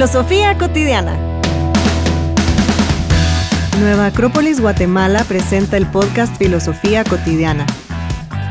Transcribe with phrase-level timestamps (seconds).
[0.00, 1.14] Filosofía cotidiana.
[3.80, 7.66] Nueva Acrópolis Guatemala presenta el podcast Filosofía cotidiana,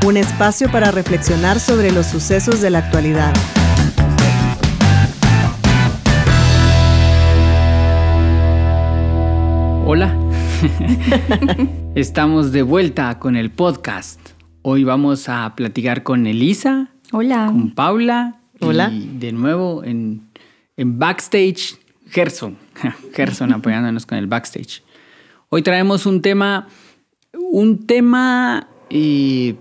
[0.06, 3.34] un espacio para reflexionar sobre los sucesos de la actualidad.
[9.84, 10.16] Hola,
[11.96, 14.20] estamos de vuelta con el podcast.
[14.62, 17.46] Hoy vamos a platicar con Elisa, Hola.
[17.46, 18.92] con Paula Hola.
[18.92, 20.29] y de nuevo en,
[20.80, 21.76] en backstage
[22.08, 22.56] Gerson,
[23.14, 24.82] Gerson apoyándonos con el backstage.
[25.50, 26.68] Hoy traemos un tema,
[27.34, 29.56] un tema eh,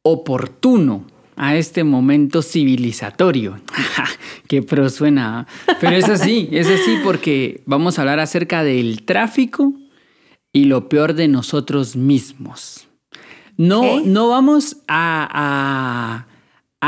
[0.00, 1.04] oportuno
[1.36, 3.60] a este momento civilizatorio.
[4.48, 5.46] Qué pro suena.
[5.80, 9.74] Pero es así, es así porque vamos a hablar acerca del tráfico
[10.50, 12.88] y lo peor de nosotros mismos.
[13.58, 16.26] No, no vamos a, a,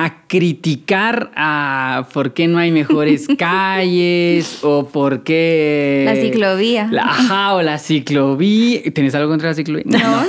[0.05, 6.03] a criticar a por qué no hay mejores calles o por qué...
[6.05, 6.89] La ciclovía.
[6.91, 8.83] La- ajá, o la ciclovía.
[8.93, 9.85] ¿Tienes algo contra la ciclovía?
[9.87, 10.25] No,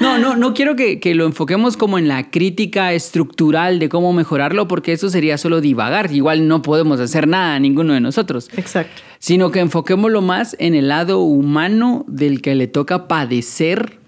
[0.00, 4.12] no, no, no quiero que, que lo enfoquemos como en la crítica estructural de cómo
[4.12, 6.10] mejorarlo, porque eso sería solo divagar.
[6.12, 8.48] Igual no podemos hacer nada, ninguno de nosotros.
[8.56, 9.02] Exacto.
[9.18, 13.98] Sino que enfoquémoslo más en el lado humano del que le toca padecer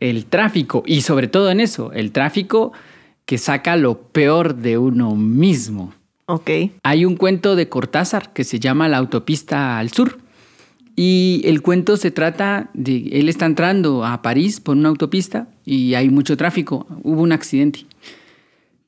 [0.00, 0.82] el tráfico.
[0.86, 2.72] Y sobre todo en eso, el tráfico
[3.28, 5.92] que saca lo peor de uno mismo.
[6.24, 6.50] Ok.
[6.82, 10.18] Hay un cuento de Cortázar que se llama La autopista al sur.
[10.96, 15.92] Y el cuento se trata de, él está entrando a París por una autopista y
[15.92, 17.84] hay mucho tráfico, hubo un accidente.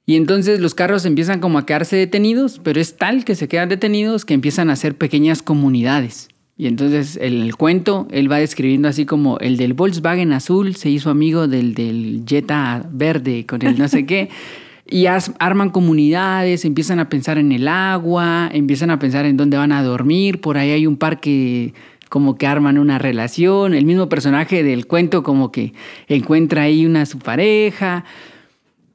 [0.07, 3.69] Y entonces los carros empiezan como a quedarse detenidos, pero es tal que se quedan
[3.69, 6.31] detenidos que empiezan a hacer pequeñas comunidades.
[6.61, 10.91] Y entonces en el cuento él va describiendo así como el del Volkswagen azul se
[10.91, 14.29] hizo amigo del del Jetta verde con el no sé qué.
[14.87, 19.57] Y as- arman comunidades, empiezan a pensar en el agua, empiezan a pensar en dónde
[19.57, 20.43] van a dormir.
[20.43, 21.73] Por ahí hay un parque
[22.11, 23.73] como que arman una relación.
[23.73, 25.73] El mismo personaje del cuento como que
[26.09, 28.05] encuentra ahí una su pareja.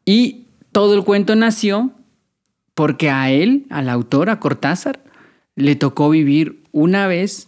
[0.05, 1.89] Y todo el cuento nació
[2.75, 4.99] porque a él, al autor, a Cortázar,
[5.55, 7.47] le tocó vivir una vez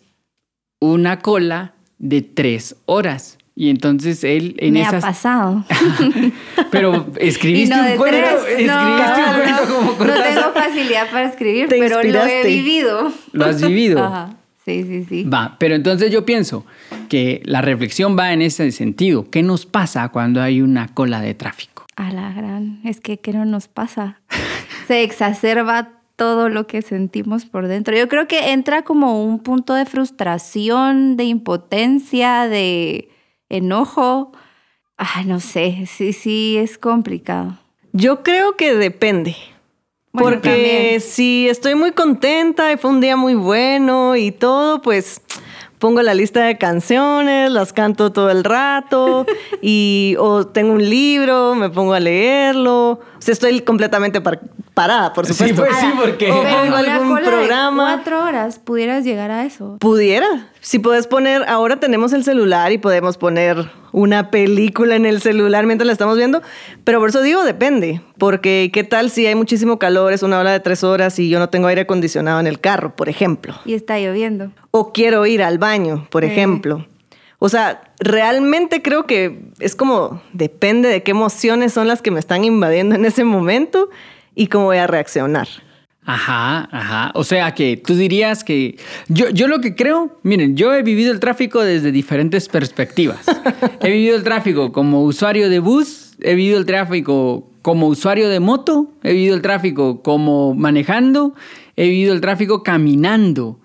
[0.79, 3.37] una cola de tres horas.
[3.55, 5.03] Y entonces él en Me ha esas...
[5.03, 5.65] pasado.
[6.71, 8.33] Pero escribiste no un cuento, tres.
[8.49, 8.81] escribiste No,
[9.89, 13.11] un no, tengo facilidad para escribir, Te pero lo he vivido.
[13.31, 14.03] Lo has vivido.
[14.03, 14.35] Ajá.
[14.63, 15.23] Sí, sí, sí.
[15.23, 16.65] Va, pero entonces yo pienso
[17.07, 19.29] que la reflexión va en ese sentido.
[19.31, 21.85] ¿Qué nos pasa cuando hay una cola de tráfico?
[21.95, 24.19] A la gran, es que ¿qué no nos pasa?
[24.87, 27.95] Se exacerba todo lo que sentimos por dentro.
[27.95, 33.09] Yo creo que entra como un punto de frustración, de impotencia, de
[33.47, 34.33] enojo.
[34.97, 37.57] Ah, no sé, sí, sí, es complicado.
[37.93, 39.35] Yo creo que depende.
[40.11, 41.01] Bueno, Porque también.
[41.01, 45.21] si estoy muy contenta y fue un día muy bueno y todo, pues
[45.77, 49.27] pongo la lista de canciones, las canto todo el rato
[49.61, 52.89] y o tengo un libro, me pongo a leerlo.
[52.89, 54.19] O sea, estoy completamente
[54.77, 55.63] parada, por Sí, supuesto.
[55.65, 56.31] pues sí, porque...
[56.31, 57.83] O Pero pongo una algún cola de programa.
[57.95, 59.77] cuatro horas pudieras llegar a eso.
[59.79, 60.27] Pudiera.
[60.61, 65.65] Si puedes poner, ahora tenemos el celular y podemos poner una película en el celular
[65.65, 66.43] mientras la estamos viendo,
[66.83, 70.51] pero por eso digo depende, porque qué tal si hay muchísimo calor, es una hora
[70.51, 73.73] de tres horas y yo no tengo aire acondicionado en el carro, por ejemplo, Y
[73.73, 74.51] está lloviendo.
[74.69, 76.27] o quiero ir al baño, por Eh.
[76.27, 76.85] ejemplo.
[77.39, 82.19] O sea, realmente creo que es como depende de qué emociones son las que me
[82.19, 83.89] están invadiendo en ese momento
[84.37, 85.47] y cómo voy a reaccionar.
[86.05, 87.11] Ajá, ajá.
[87.15, 88.77] O sea que tú dirías que
[89.09, 93.19] yo, yo lo que creo, miren, yo he vivido el tráfico desde diferentes perspectivas.
[93.81, 98.39] he vivido el tráfico como usuario de bus, he vivido el tráfico como usuario de
[98.39, 101.33] moto, he vivido el tráfico como manejando,
[101.75, 103.59] he vivido el tráfico caminando.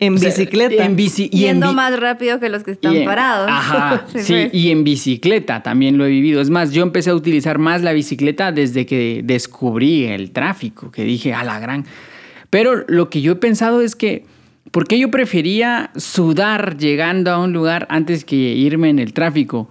[0.00, 0.84] En O sea, bicicleta.
[0.84, 3.48] En bici, y en Yendo bi- más rápido que los que están en- parados.
[3.50, 4.54] Ajá, Sí, sí, pues.
[4.54, 6.40] y en bicicleta también lo he vivido.
[6.40, 11.04] Es más, yo empecé a utilizar más la bicicleta desde que descubrí el tráfico, que
[11.04, 11.84] dije, a la gran.
[12.50, 14.24] Pero lo que yo he pensado es que,
[14.72, 19.70] ¿por qué yo prefería sudar llegando a un lugar antes que irme en el tráfico?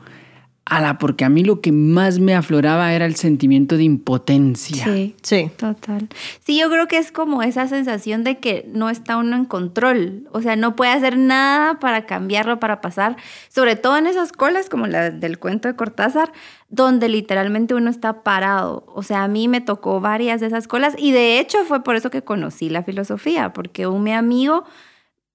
[0.65, 4.85] Ala, porque a mí lo que más me afloraba era el sentimiento de impotencia.
[4.85, 5.13] Sí.
[5.21, 5.51] Sí.
[5.57, 6.07] Total.
[6.45, 10.27] Sí, yo creo que es como esa sensación de que no está uno en control.
[10.31, 13.17] O sea, no puede hacer nada para cambiarlo, para pasar.
[13.49, 16.31] Sobre todo en esas colas como la del cuento de Cortázar,
[16.69, 18.85] donde literalmente uno está parado.
[18.87, 21.97] O sea, a mí me tocó varias de esas colas y de hecho fue por
[21.97, 24.63] eso que conocí la filosofía, porque un mi amigo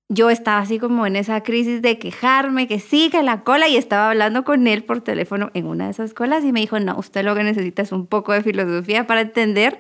[0.09, 3.77] yo estaba así como en esa crisis de quejarme, que sí, que la cola, y
[3.77, 6.97] estaba hablando con él por teléfono en una de esas colas y me dijo, no,
[6.99, 9.79] usted lo que necesita es un poco de filosofía para entender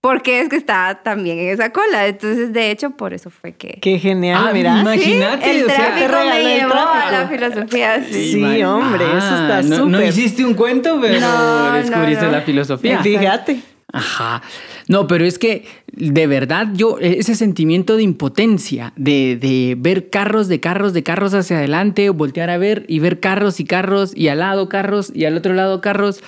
[0.00, 2.08] porque es que estaba también en esa cola.
[2.08, 3.78] Entonces, de hecho, por eso fue que...
[3.80, 4.80] Qué genial, Ah, mira.
[4.80, 8.02] imagínate, el o sea, tráfico te regaló me el llevó a la filosofía.
[8.10, 8.32] Sí.
[8.32, 10.08] Sí, hombre, eso está Ah, no, No súper.
[10.08, 12.36] hiciste un cuento, pero No, descubriste no, no.
[12.36, 13.00] la filosofía.
[13.00, 13.60] Fíjate.
[13.92, 14.42] Ajá.
[14.88, 20.48] No, pero es que de verdad yo, ese sentimiento de impotencia, de, de ver carros,
[20.48, 24.28] de carros, de carros hacia adelante, voltear a ver y ver carros y carros y
[24.28, 26.22] al lado carros y al otro lado carros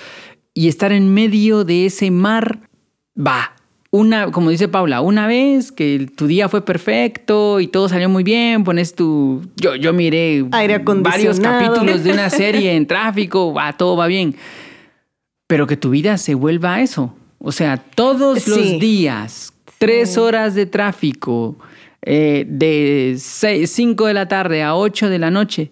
[0.53, 2.59] y estar en medio de ese mar,
[3.17, 3.51] va.
[3.89, 8.23] Una, como dice Paula, una vez que tu día fue perfecto y todo salió muy
[8.23, 9.41] bien, pones tu...
[9.55, 14.35] Yo, yo miré varios capítulos de una serie en tráfico, va, todo va bien
[15.47, 17.15] pero que tu vida se vuelva a eso.
[17.39, 18.49] O sea, todos Sí.
[18.49, 21.57] los días, tres horas de tráfico,
[22.01, 25.71] eh, de 5 de la tarde a 8 de la noche,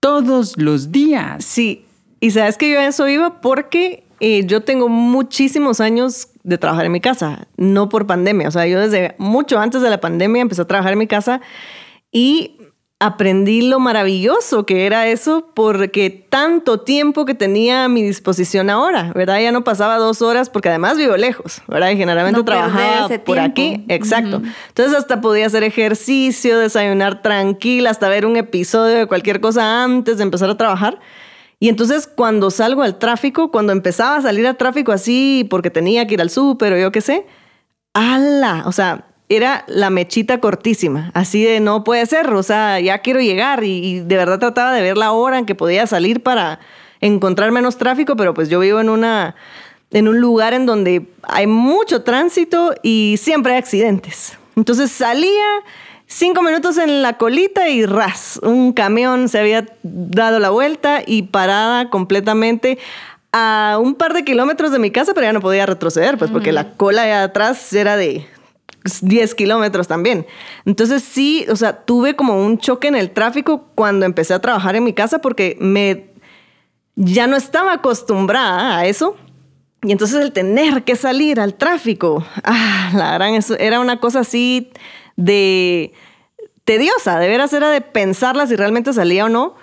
[0.00, 1.44] todos los días.
[1.44, 1.84] Sí,
[2.20, 6.84] y sabes que yo a eso iba porque eh, yo tengo muchísimos años de trabajar
[6.84, 8.48] en mi casa, no por pandemia.
[8.48, 11.40] O sea, yo desde mucho antes de la pandemia empecé a trabajar en mi casa
[12.12, 12.58] y
[13.02, 19.12] aprendí lo maravilloso que era eso porque tanto tiempo que tenía a mi disposición ahora,
[19.14, 19.40] ¿verdad?
[19.40, 21.90] Ya no pasaba dos horas porque además vivo lejos, ¿verdad?
[21.90, 23.40] Y generalmente No trabajaba por tiempo.
[23.40, 24.42] aquí, exacto.
[24.68, 30.18] Entonces hasta podía hacer ejercicio, desayunar tranquila, hasta ver un episodio de cualquier cosa antes
[30.18, 31.00] de empezar a trabajar.
[31.58, 36.06] Y entonces cuando salgo al tráfico, cuando empezaba a salir al tráfico así porque tenía
[36.06, 37.26] que ir al súper o yo qué sé,
[37.94, 38.64] ¡ala!
[38.66, 43.20] O sea, era la mechita cortísima, así de no puede ser, o sea, ya quiero
[43.20, 46.60] llegar y, y de verdad trataba de ver la hora en que podía salir para
[47.00, 49.34] encontrar menos tráfico, pero pues yo vivo en una
[49.92, 54.38] en un lugar en donde hay mucho tránsito y siempre hay accidentes.
[54.56, 55.46] Entonces salía
[56.06, 61.22] cinco minutos en la colita y ras, un camión se había dado la vuelta y
[61.22, 62.78] parada completamente
[63.32, 66.50] a un par de kilómetros de mi casa, pero ya no podía retroceder, pues porque
[66.50, 68.26] la cola de atrás era de
[69.02, 70.26] 10 kilómetros también.
[70.64, 74.76] Entonces sí, o sea, tuve como un choque en el tráfico cuando empecé a trabajar
[74.76, 76.10] en mi casa porque me
[76.96, 79.16] ya no estaba acostumbrada a eso.
[79.82, 84.20] Y entonces el tener que salir al tráfico, ah, la gran, eso era una cosa
[84.20, 84.70] así
[85.16, 85.94] de
[86.64, 89.54] tediosa, de veras era de pensarla si realmente salía o no,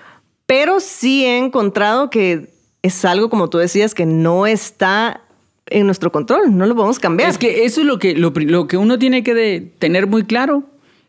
[0.48, 2.50] pero sí he encontrado que
[2.82, 5.22] es algo, como tú decías, que no está
[5.70, 7.30] en nuestro control, no lo podemos cambiar.
[7.30, 10.24] Es que eso es lo que, lo, lo que uno tiene que de- tener muy
[10.24, 10.64] claro,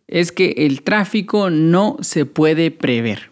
[0.06, 3.30] es que el tráfico no se puede prever.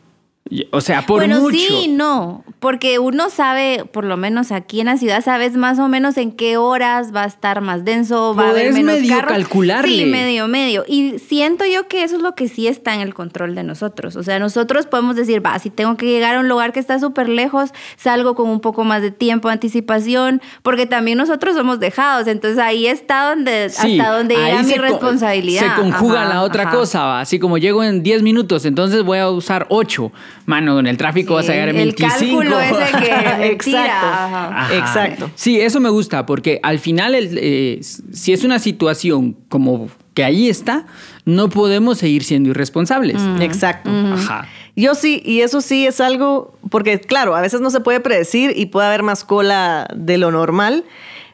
[0.71, 1.57] O sea, por bueno, mucho.
[1.57, 5.89] sí, no, porque uno sabe, por lo menos aquí en la ciudad, sabes más o
[5.89, 9.33] menos en qué horas va a estar más denso, va a haber menos medio carros.
[9.33, 9.89] calcularle.
[9.97, 10.85] Sí, medio, medio.
[10.87, 14.15] Y siento yo que eso es lo que sí está en el control de nosotros.
[14.17, 16.99] O sea, nosotros podemos decir, va, si tengo que llegar a un lugar que está
[17.01, 22.27] súper lejos, salgo con un poco más de tiempo, anticipación, porque también nosotros somos dejados.
[22.29, 25.75] Entonces ahí está donde, Sí, hasta donde llega mi responsabilidad.
[25.77, 26.77] Se conjuga Ajá, la otra ajá.
[26.77, 27.21] cosa, ¿va?
[27.21, 30.13] así como llego en 10 minutos, entonces voy a usar 8.
[30.45, 32.39] Mano, en el tráfico vas a llegar en el 25.
[32.41, 33.07] cálculo ese que.
[33.53, 34.07] Exacto.
[34.07, 34.69] Ajá.
[34.77, 35.31] Exacto.
[35.35, 40.25] Sí, eso me gusta, porque al final, el- eh, si es una situación como que
[40.25, 40.87] ahí está,
[41.25, 43.21] no podemos seguir siendo irresponsables.
[43.41, 43.91] Exacto.
[43.91, 44.47] Ajá.
[44.77, 48.53] Yo sí, y eso sí es algo, porque claro, a veces no se puede predecir
[48.57, 50.85] y puede haber más cola de lo normal.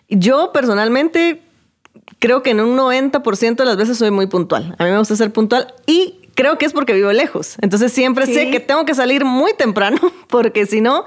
[0.08, 1.42] Yo personalmente
[2.18, 4.74] creo que en un 90% de las veces soy muy puntual.
[4.78, 7.56] A mí me gusta ser puntual y creo que es porque vivo lejos.
[7.60, 8.50] Entonces siempre sé Sí.
[8.50, 11.04] que tengo que salir muy temprano porque si no,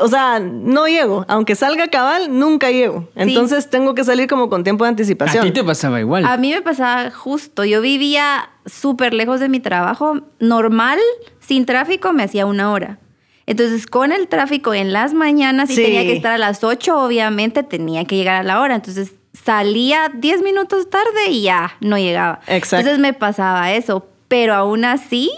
[0.00, 1.24] o sea, no llego.
[1.28, 3.08] Aunque salga cabal, nunca llego.
[3.14, 5.44] Entonces tengo que salir como con tiempo de A anticipación.
[5.44, 6.24] ti te pasaba igual.
[6.24, 7.64] A mí me pasaba justo.
[7.64, 10.20] Yo vivía súper lejos de mi trabajo.
[10.40, 10.98] Normal,
[11.40, 12.98] sin tráfico, me hacía una hora.
[13.46, 15.82] Entonces, con el tráfico en las mañanas, y Sí.
[15.84, 18.74] tenía que estar a las 8, obviamente tenía que llegar a la hora.
[18.74, 19.12] Entonces,
[19.46, 22.40] salía 10 minutos tarde y ya no llegaba.
[22.48, 22.78] Exacto.
[22.78, 24.08] Entonces, me pasaba eso.
[24.26, 25.30] Pero aún así,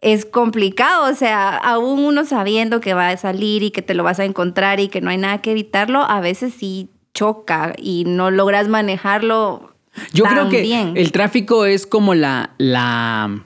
[0.00, 1.10] es complicado.
[1.10, 4.24] O sea, aún uno sabiendo que va a salir y que te lo vas a
[4.24, 8.68] encontrar y que no hay nada que evitarlo, a veces sí choca y no logras
[8.68, 9.74] manejarlo.
[10.14, 10.94] Yo tan creo que bien.
[10.96, 13.42] el tráfico es como la, la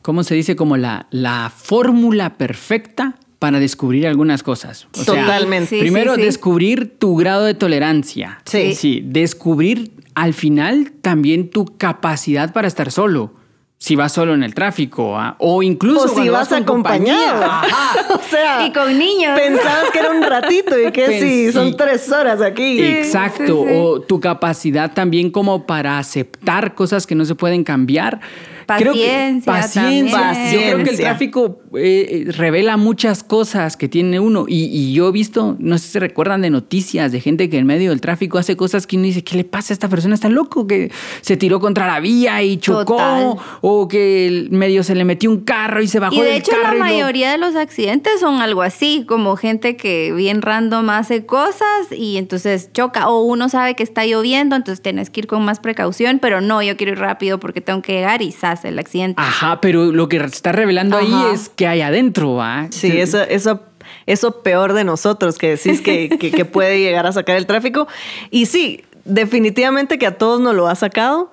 [0.00, 0.56] ¿cómo se dice?
[0.56, 4.86] Como la, la fórmula perfecta para descubrir algunas cosas.
[4.98, 5.76] O sea, Totalmente.
[5.76, 6.24] Sí, primero, sí, sí.
[6.24, 8.38] descubrir tu grado de tolerancia.
[8.46, 8.74] Sí.
[8.74, 13.34] Sí, descubrir al final también tu capacidad para estar solo.
[13.76, 15.36] Si vas solo en el tráfico ¿ah?
[15.40, 17.44] o incluso o si cuando vas acompañado.
[18.14, 19.38] o sea, Y con niños.
[19.38, 22.80] Pensabas que era un ratito y que Pens- sí, son tres horas aquí.
[22.80, 23.74] Exacto, sí, sí.
[23.78, 28.20] o tu capacidad también como para aceptar cosas que no se pueden cambiar.
[28.66, 30.18] Creo que- Paciencia paciencia.
[30.20, 30.52] también.
[30.52, 31.04] Yo creo que el Paciencia.
[31.06, 34.44] tráfico eh, revela muchas cosas que tiene uno.
[34.48, 37.58] Y, y yo he visto, no sé si se recuerdan de noticias de gente que
[37.58, 40.14] en medio del tráfico hace cosas que uno dice, ¿qué le pasa a esta persona?
[40.14, 40.90] Está loco, que
[41.20, 42.84] se tiró contra la vía y chocó.
[42.96, 43.34] Total.
[43.60, 46.34] O que el medio se le metió un carro y se bajó Y de del
[46.36, 46.64] hecho carro.
[46.64, 50.90] la y lo- mayoría de los accidentes son algo así, como gente que bien random
[50.90, 51.64] hace cosas
[51.96, 53.08] y entonces choca.
[53.08, 56.62] O uno sabe que está lloviendo, entonces tienes que ir con más precaución, pero no,
[56.62, 59.20] yo quiero ir rápido porque tengo que llegar y se el accidente.
[59.20, 62.66] Ajá, pero lo que está revelando ahí es que hay adentro, ¿va?
[62.70, 63.60] Sí, eso, eso,
[64.06, 67.88] eso peor de nosotros que decís que, que- que puede llegar a sacar el tráfico.
[68.30, 71.32] Y sí, definitivamente que a todos nos lo ha sacado.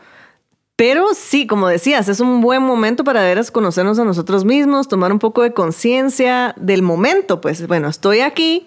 [0.77, 5.11] Pero sí, como decías, es un buen momento para veras conocernos a nosotros mismos, tomar
[5.11, 7.39] un poco de conciencia del momento.
[7.39, 8.65] Pues bueno, estoy aquí,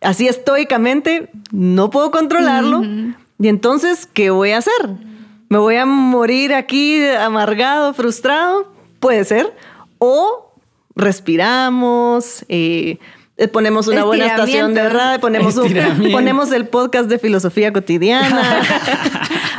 [0.00, 2.82] así estoicamente, no puedo controlarlo.
[3.38, 4.72] Y entonces, ¿qué voy a hacer?
[5.52, 8.72] ¿Me voy a morir aquí amargado, frustrado?
[9.00, 9.52] Puede ser.
[9.98, 10.50] O
[10.96, 12.96] respiramos, eh,
[13.52, 18.62] ponemos una buena estación de radio, ponemos, un- ponemos el podcast de filosofía cotidiana.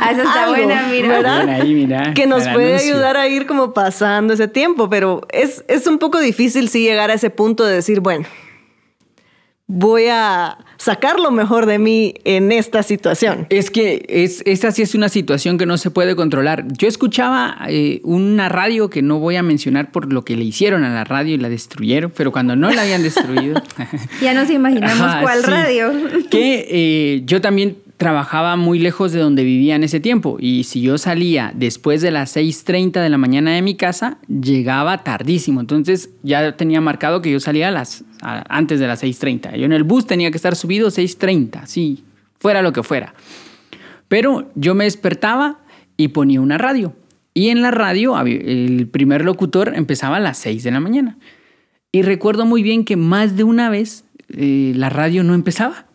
[0.00, 1.08] Ah, esa está Algo, buena, mira.
[1.08, 1.44] ¿verdad?
[1.46, 2.92] Bien ahí, mira, que nos puede anuncio.
[2.94, 7.10] ayudar a ir como pasando ese tiempo, pero es, es un poco difícil sí llegar
[7.10, 8.26] a ese punto de decir, bueno,
[9.66, 13.46] voy a sacar lo mejor de mí en esta situación.
[13.48, 16.66] Es que es, esa sí es una situación que no se puede controlar.
[16.76, 20.84] Yo escuchaba eh, una radio que no voy a mencionar por lo que le hicieron
[20.84, 23.62] a la radio y la destruyeron, pero cuando no la habían destruido.
[24.20, 25.50] Ya nos imaginamos Ajá, cuál sí.
[25.50, 25.92] radio.
[26.30, 30.82] Que eh, yo también trabajaba muy lejos de donde vivía en ese tiempo y si
[30.82, 35.62] yo salía después de las 6.30 de la mañana de mi casa, llegaba tardísimo.
[35.62, 39.56] Entonces ya tenía marcado que yo salía a las, antes de las 6.30.
[39.56, 42.04] Yo en el bus tenía que estar subido 6.30, sí,
[42.38, 43.14] fuera lo que fuera.
[44.08, 45.60] Pero yo me despertaba
[45.96, 46.94] y ponía una radio.
[47.32, 51.16] Y en la radio el primer locutor empezaba a las 6 de la mañana.
[51.90, 55.86] Y recuerdo muy bien que más de una vez eh, la radio no empezaba.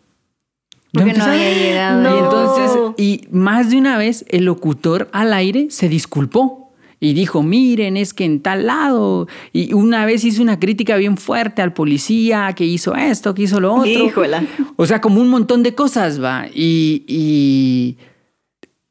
[0.92, 1.32] Porque no empezaba.
[1.32, 2.02] había llegado.
[2.02, 2.16] No.
[2.16, 6.60] Y entonces, y más de una vez el locutor al aire se disculpó
[7.02, 9.26] y dijo, miren, es que en tal lado.
[9.52, 13.58] Y una vez hizo una crítica bien fuerte al policía que hizo esto, que hizo
[13.58, 13.88] lo otro.
[13.88, 14.44] Híjola.
[14.76, 16.46] O sea, como un montón de cosas, va.
[16.52, 17.96] Y, y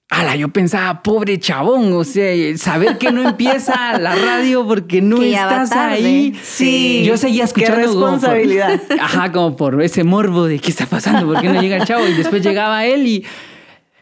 [0.10, 5.20] ala, yo pensaba, pobre chabón, o sea, saber que no empieza la radio porque no
[5.20, 6.38] Que estás ahí.
[6.44, 7.04] Sí.
[7.06, 7.88] Yo seguía Qué escuchando.
[7.90, 8.82] como por- responsabilidad.
[9.00, 12.08] ajá, como por ese morbo de qué está pasando, por qué no llega el chavo.
[12.08, 13.26] Y después llegaba él y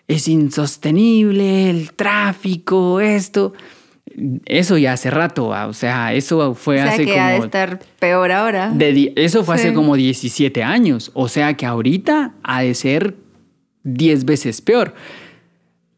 [0.07, 3.53] es insostenible, el tráfico, esto.
[4.45, 7.33] Eso ya hace rato, va, o sea, eso fue o sea hace que ha de
[7.35, 8.71] como estar peor ahora.
[8.73, 11.11] de eso fue hace como 17 años.
[11.13, 13.15] O sea que ahorita ha de ser
[13.83, 14.95] 10 veces peor.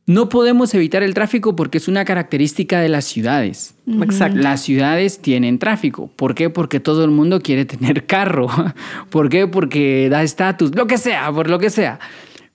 [0.09, 3.75] No podemos evitar el tráfico porque es una característica de las ciudades.
[3.87, 4.39] Exacto.
[4.39, 6.09] Las ciudades tienen tráfico.
[6.15, 6.49] ¿Por qué?
[6.49, 8.47] Porque todo el mundo quiere tener carro.
[9.11, 9.45] ¿Por qué?
[9.45, 11.99] Porque da estatus, lo que sea, por lo que sea.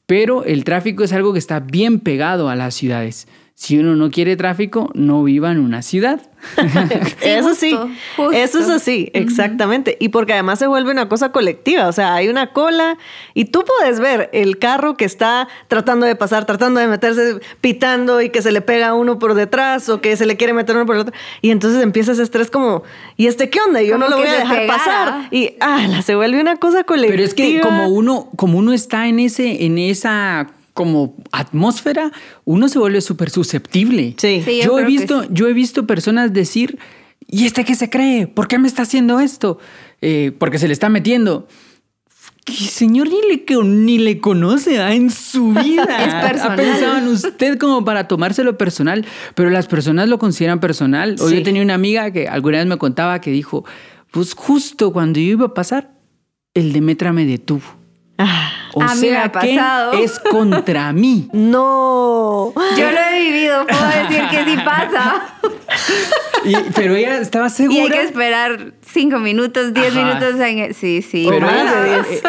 [0.04, 3.28] Pero el tráfico es algo que está bien pegado a las ciudades.
[3.56, 6.20] Si uno no quiere tráfico, no viva en una ciudad.
[7.22, 8.32] eso sí, justo, justo.
[8.32, 9.96] eso es así, exactamente.
[10.00, 12.98] Y porque además se vuelve una cosa colectiva, o sea, hay una cola
[13.32, 18.20] y tú puedes ver el carro que está tratando de pasar, tratando de meterse, pitando
[18.20, 20.74] y que se le pega a uno por detrás o que se le quiere meter
[20.74, 21.14] uno por el otro.
[21.40, 22.82] Y entonces empieza ese estrés como,
[23.16, 23.80] ¿y este qué onda?
[23.80, 24.78] Y yo Como no lo voy a dejar pegara.
[24.78, 25.28] pasar.
[25.30, 27.12] Y ah, se vuelve una cosa colectiva.
[27.12, 32.12] Pero es que como uno, como uno está en ese, en esa como atmósfera,
[32.44, 34.14] uno se vuelve súper susceptible.
[34.18, 34.42] Sí.
[34.44, 35.28] Sí, yo yo, he visto, sí.
[35.30, 36.78] yo he visto personas decir,
[37.26, 38.26] ¿y este qué se cree?
[38.26, 39.58] ¿Por qué me está haciendo esto?
[40.02, 41.48] Eh, porque se le está metiendo.
[42.44, 46.04] Que señor ni le, ni le conoce ah, en su vida.
[46.04, 46.52] Es personal.
[46.52, 51.16] Ha pensado en usted como para tomárselo personal, pero las personas lo consideran personal.
[51.20, 51.36] O Sí.
[51.36, 53.64] yo tenía una amiga que alguna vez me contaba que dijo,
[54.10, 55.92] pues justo cuando yo iba a pasar,
[56.52, 57.62] el de Metra me detuvo.
[58.18, 59.92] Ah, O A mí me sea ha que pasado.
[59.92, 61.28] es contra mí.
[61.32, 62.52] no.
[62.76, 65.26] Yo lo he vivido, puedo decir que sí pasa.
[66.44, 67.94] Y- pero ella estaba Y hay segura.
[67.96, 70.04] que esperar cinco minutos, diez Ajá.
[70.04, 71.26] minutos en el- Sí, sí.
[71.28, 71.72] Pero más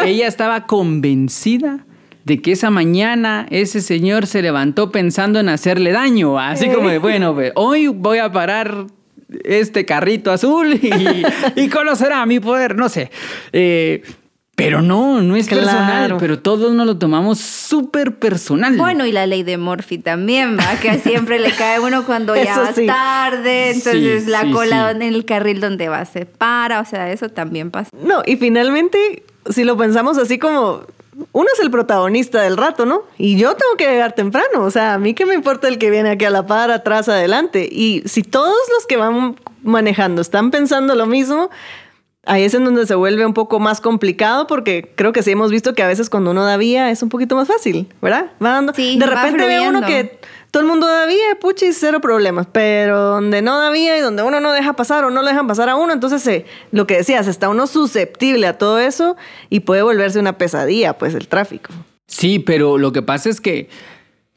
[0.04, 1.84] ella, estaba convencida
[2.24, 6.38] de que esa mañana ese señor se levantó pensando en hacerle daño.
[6.38, 8.86] Así como de, bueno, ve, hoy voy a parar
[9.44, 11.22] este carrito azul y,
[11.56, 13.10] y conocerá mi poder, no sé.
[13.52, 14.02] Eh,
[14.56, 15.64] pero no, no es Claro.
[15.66, 18.76] personal, pero todos nos lo tomamos súper personal.
[18.76, 20.80] Bueno, y la ley de Murphy también, ¿va?
[20.80, 22.86] Que siempre le cae uno cuando ya sí.
[22.86, 27.12] tarde, entonces Sí, la sí, cola en el carril donde va se para, o sea,
[27.12, 27.90] eso también pasa.
[28.02, 30.82] No, y finalmente, si lo pensamos así como
[31.32, 33.02] uno es el protagonista del rato, ¿no?
[33.18, 35.90] Y yo tengo que llegar temprano, o sea, a mí qué me importa el que
[35.90, 37.68] viene aquí a la par, atrás, adelante.
[37.70, 41.48] Y si todos los que van manejando están pensando lo mismo,
[42.26, 45.50] ahí es en donde se vuelve un poco más complicado porque creo que sí hemos
[45.50, 48.32] visto que a veces cuando uno da vía es un poquito más fácil, ¿verdad?
[48.44, 50.18] Va dando, Sí, de va repente ve uno que
[50.50, 54.22] todo el mundo da vía, puchis, cero problemas, pero donde no da vía y donde
[54.22, 56.96] uno no deja pasar o no lo dejan pasar a uno, entonces se- lo que
[56.96, 59.16] decías, está uno susceptible a todo eso
[59.50, 61.72] y puede volverse una pesadilla, pues el tráfico.
[62.06, 63.68] Sí, pero lo que pasa es que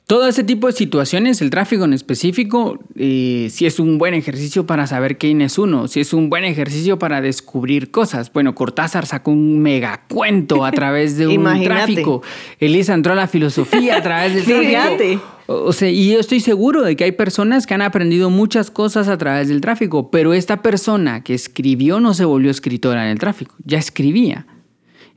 [0.10, 4.66] todo ese tipo de situaciones, el tráfico en específico, eh, sí es un buen ejercicio
[4.66, 8.34] para saber quién es uno, sí es un buen ejercicio para descubrir cosas.
[8.34, 12.24] Bueno, Cortázar sacó un megacuento a través de un tráfico.
[12.60, 15.22] Elisa entró a la filosofía a través del tráfico.
[15.46, 19.10] O sea, y yo estoy seguro de que hay personas que han aprendido muchas cosas
[19.10, 23.20] a través del tráfico, pero esta persona que escribió no se volvió escritora en el
[23.20, 24.48] tráfico, ya escribía.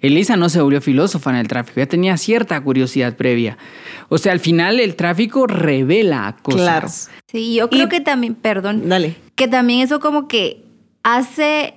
[0.02, 3.56] Elisa no se volvió filósofa en el tráfico, ya tenía cierta curiosidad previa.
[4.08, 6.60] O sea, al final el tráfico revela cosas.
[6.60, 6.88] Claro.
[7.28, 9.16] Sí, yo creo Y- que también, perdón, Dale.
[9.36, 10.64] que también eso como que
[11.02, 11.74] hace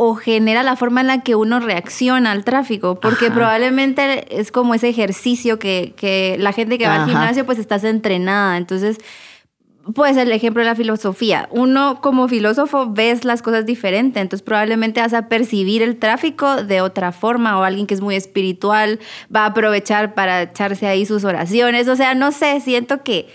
[0.00, 3.34] o genera la forma en la que uno reacciona al tráfico, porque Ajá.
[3.34, 7.82] probablemente es como ese ejercicio que, que la gente que va al gimnasio pues estás
[7.82, 8.98] entrenada, entonces
[9.94, 15.00] pues el ejemplo de la filosofía, uno como filósofo ves las cosas diferente, entonces probablemente
[15.00, 18.98] vas a percibir el tráfico de otra forma o alguien que es muy espiritual
[19.34, 23.28] va a aprovechar para echarse ahí sus oraciones, o sea, no sé, siento que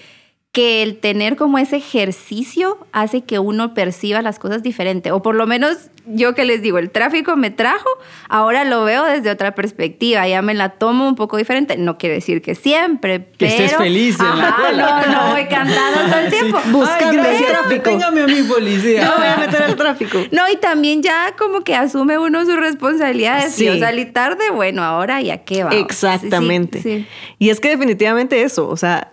[0.54, 5.12] que el tener como ese ejercicio hace que uno perciba las cosas diferente.
[5.12, 7.90] O por lo menos yo que les digo, el tráfico me trajo,
[8.30, 11.76] ahora lo veo desde otra perspectiva, ya me la tomo un poco diferente.
[11.78, 13.52] No quiere decir que siempre, Que pero...
[13.64, 14.72] estés feliz en la Ajá.
[14.74, 16.60] No, no, voy cantando todo el tiempo.
[16.68, 17.84] Buscando Ay, el tráfico.
[17.86, 19.06] Téngame a mi policía.
[19.06, 20.20] No voy a meter el tráfico.
[20.32, 23.48] No, y también ya como que asume uno su responsabilidad.
[23.50, 23.66] Si Sí.
[23.66, 25.72] yo salí tarde, bueno, ahora ya qué va.
[25.72, 26.80] Exactamente.
[26.82, 27.08] Sí, sí.
[27.40, 29.13] Y es que definitivamente eso, o sea,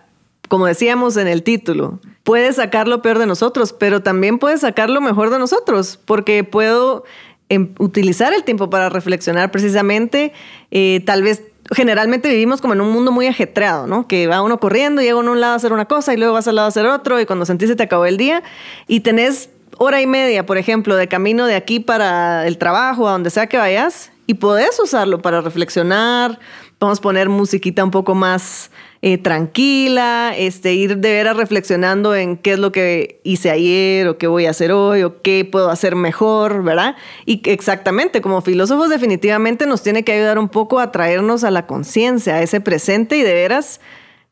[0.51, 4.89] como decíamos en el título, puede sacar lo peor de nosotros, pero también puede sacar
[4.89, 7.05] lo mejor de nosotros, porque puedo
[7.47, 10.33] em, utilizar el tiempo para reflexionar precisamente,
[10.69, 11.43] eh, tal vez...
[11.73, 14.05] Generalmente vivimos como en un mundo muy ajetreado, ¿no?
[14.05, 16.33] Que va uno corriendo, llega uno a un lado a hacer una cosa y luego
[16.33, 18.43] vas al lado a hacer otro y cuando sentís se te acabó el día
[18.87, 23.13] y tenés hora y media, por ejemplo, de camino de aquí para el trabajo, a
[23.13, 26.39] donde sea que vayas, y podés usarlo para reflexionar.
[26.77, 28.69] Vamos a poner musiquita un poco más
[29.03, 34.19] eh, tranquila, este, ir de veras reflexionando en qué es lo que hice ayer o
[34.19, 36.95] qué voy a hacer hoy o qué puedo hacer mejor, ¿verdad?
[37.25, 41.65] Y exactamente, como filósofos definitivamente nos tiene que ayudar un poco a traernos a la
[41.65, 43.81] conciencia, a ese presente y de veras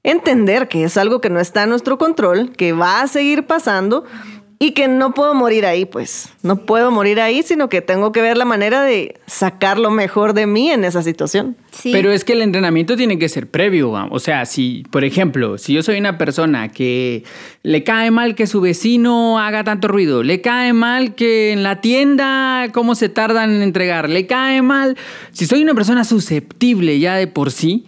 [0.03, 4.05] entender que es algo que no está en nuestro control, que va a seguir pasando
[4.61, 6.29] y que no puedo morir ahí, pues.
[6.43, 10.33] No puedo morir ahí, sino que tengo que ver la manera de sacar lo mejor
[10.33, 11.55] de mí en esa situación.
[11.71, 11.93] Sí.
[11.93, 13.91] Pero es que el entrenamiento tiene que ser previo.
[14.11, 17.23] O sea, si, por ejemplo, si yo soy una persona que
[17.63, 21.79] le cae mal que su vecino haga tanto ruido, le cae mal que en la
[21.79, 24.97] tienda cómo se tardan en entregar, le cae mal.
[25.31, 27.85] Si soy una persona susceptible ya de por sí,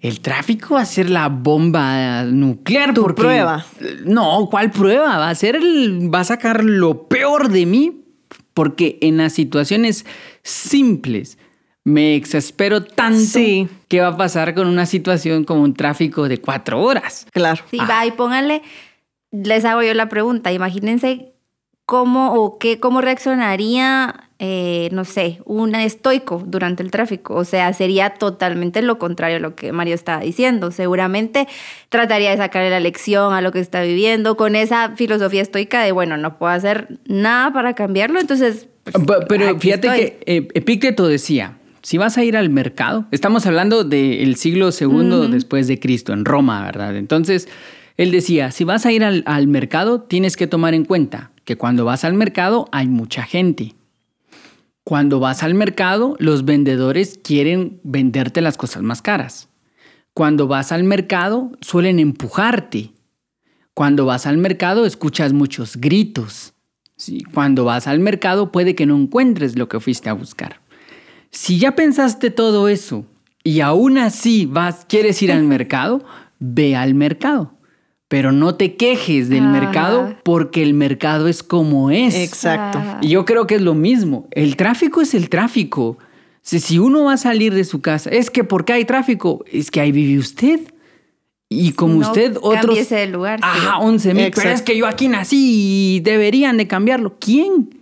[0.00, 2.92] el tráfico va a ser la bomba nuclear.
[2.94, 3.64] Tu porque- prueba.
[4.04, 5.18] No, ¿cuál prueba?
[5.18, 8.02] Va a ser el, va a sacar lo peor de mí
[8.54, 10.06] porque en las situaciones
[10.42, 11.38] simples
[11.84, 13.68] me exaspero tanto Sí.
[13.88, 17.26] que va a pasar con una situación como un tráfico de cuatro horas.
[17.32, 17.62] Claro.
[17.70, 18.62] Sí, va y pónganle,
[19.30, 21.32] les hago yo la pregunta, imagínense
[21.84, 27.34] cómo o qué, cómo reaccionaría, eh, no sé, un estoico durante el tráfico.
[27.34, 30.70] O sea, sería totalmente lo contrario a lo que Mario estaba diciendo.
[30.70, 31.48] Seguramente
[31.88, 35.92] trataría de sacarle la lección a lo que está viviendo con esa filosofía estoica de,
[35.92, 38.68] bueno, no puedo hacer nada para cambiarlo, entonces...
[38.84, 40.00] pues, Pe- Pero fíjate estoy.
[40.00, 45.28] que eh, Epícteto decía, si vas a ir al mercado, estamos hablando del siglo segundo
[45.28, 46.96] después de Cristo, en Roma, ¿verdad?
[46.96, 47.48] Entonces,
[47.96, 51.56] él decía, si vas a ir al, al mercado, tienes que tomar en cuenta que
[51.56, 53.72] cuando vas al mercado hay mucha gente.
[54.88, 59.48] Cuando vas al mercado, los vendedores quieren venderte las cosas más caras.
[60.14, 62.92] Cuando vas al mercado, suelen empujarte.
[63.74, 66.54] Cuando vas al mercado, escuchas muchos gritos.
[66.96, 70.60] Sí, cuando vas al mercado, puede que no encuentres lo que fuiste a buscar.
[71.32, 73.06] Si ya pensaste todo eso
[73.42, 76.04] y aún así vas, quieres ir al mercado,
[76.38, 77.55] ve al mercado.
[78.08, 79.52] Pero no te quejes del Ajá.
[79.60, 82.14] mercado porque el mercado es como es.
[82.14, 82.80] Exacto.
[83.00, 84.28] Y yo creo que es lo mismo.
[84.30, 85.98] El tráfico es el tráfico.
[86.42, 89.70] Si, si uno va a salir de su casa, es que porque hay tráfico, es
[89.72, 90.60] que ahí vive usted.
[91.48, 92.88] Y como No usted, otros.
[92.88, 93.44] de lugar, sí.
[93.46, 94.30] Ajá, 11 mil.
[94.34, 97.16] Pero es que yo aquí nací y deberían de cambiarlo.
[97.20, 97.75] ¿Quién?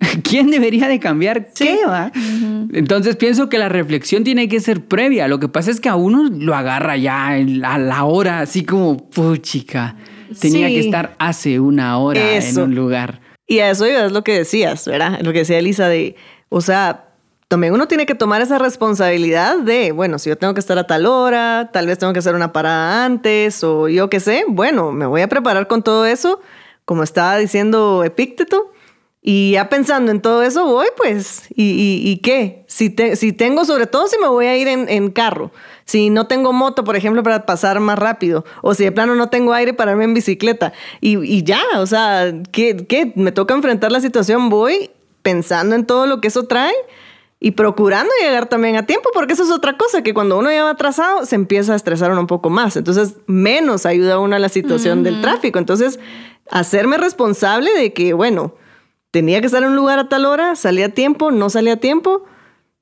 [0.22, 1.80] ¿Quién debería de cambiar qué?
[1.86, 2.12] va?
[2.72, 5.26] Entonces pienso que la reflexión tiene que ser previa.
[5.28, 8.96] Lo que pasa es que a uno lo agarra ya a la hora, así como,
[9.10, 9.96] puchica,
[10.40, 10.74] tenía Sí.
[10.74, 12.60] que estar hace una hora Eso.
[12.62, 13.20] en un lugar.
[13.46, 15.20] Y a eso es lo que decías, ¿verdad?
[15.22, 16.16] Lo que decía Elisa de,
[16.50, 17.06] o sea,
[17.48, 20.86] también uno tiene que tomar esa responsabilidad de, bueno, si yo tengo que estar a
[20.86, 24.92] tal hora, tal vez tengo que hacer una parada antes o yo qué sé, bueno,
[24.92, 26.40] me voy a preparar con todo eso,
[26.84, 28.70] como estaba diciendo Epícteto.
[29.30, 32.64] Y ya pensando en todo eso voy, pues, ¿y, y- y qué?
[32.66, 35.50] Si, te- si tengo, sobre todo si me voy a ir en, en carro,
[35.84, 39.28] si no tengo moto, por ejemplo, para pasar más rápido, o si de plano no
[39.28, 43.12] tengo aire para irme en bicicleta, y, y ya, o sea, ¿qué, ¿qué?
[43.16, 46.72] Me toca enfrentar la situación, voy pensando en todo lo que eso trae
[47.38, 50.70] y procurando llegar también a tiempo, porque eso es otra cosa, que cuando uno lleva
[50.70, 54.48] atrasado se empieza a estresar uno un poco más, entonces menos ayuda uno a la
[54.48, 56.00] situación del tráfico, entonces
[56.50, 58.54] hacerme responsable de que, bueno,
[59.10, 61.76] tenía que estar en un lugar a tal hora, salía a tiempo, no salía a
[61.76, 62.24] tiempo.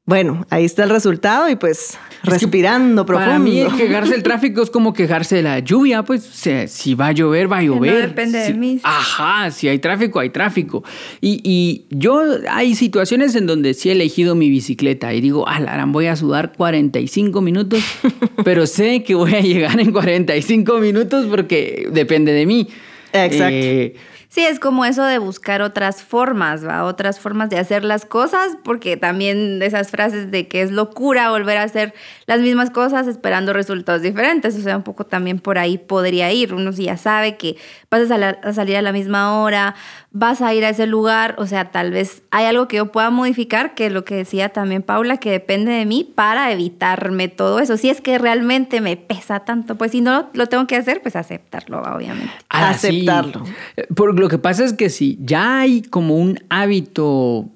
[0.07, 3.29] Bueno, ahí está el resultado y pues respirando profundo.
[3.29, 6.23] Para mí, quejarse del tráfico es como quejarse de la lluvia, pues,
[6.69, 8.11] si va a llover, va a no llover.
[8.11, 8.79] depende de mí.
[8.85, 10.85] Ajá, si hay tráfico, hay tráfico.
[11.21, 15.59] Y, y yo, hay situaciones en donde sí he elegido mi bicicleta y digo, ah,
[15.59, 17.83] Laran, voy a sudar 45 minutos,
[18.45, 22.69] pero sé que voy a llegar en 45 minutos porque depende de mí.
[23.13, 23.45] Exacto.
[23.51, 23.97] Eh,
[24.29, 26.85] Sí, es como eso de buscar otras formas, ¿va?
[26.85, 31.59] Otras formas de hacer las cosas, porque también esas frases de que es locura volver
[31.59, 31.95] a hacer
[32.27, 36.53] las mismas cosas esperando resultados diferentes, o sea, un poco también por ahí podría ir.
[36.55, 37.57] Uno si ya sabe que
[37.91, 39.75] vas a, sal- a salir a la misma hora,
[40.11, 43.11] vas a ir a ese lugar, o sea, tal vez hay algo que yo pueda
[43.11, 47.61] modificar, que es lo que decía también Paula, que depende de mí para evitarme todo
[47.61, 47.77] eso.
[47.77, 51.15] Si es que realmente me pesa tanto, pues si no lo tengo que hacer, pues
[51.15, 52.33] aceptarlo, obviamente.
[52.49, 52.89] Ah, sí.
[53.09, 53.45] Aceptarlo.
[53.77, 57.47] Eh, Por lo que pasa es que si ya hay como un hábito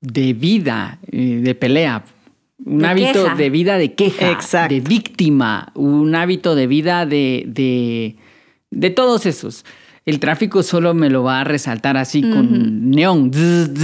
[0.00, 2.04] de vida, eh, de pelea,
[2.68, 3.34] un De hábito queja.
[3.34, 4.74] de vida de queja, Exacto.
[4.74, 8.16] de víctima, un hábito de vida de, de,
[8.70, 9.64] de todos esos.
[10.06, 13.30] El tráfico solo me lo va a resaltar así con neón.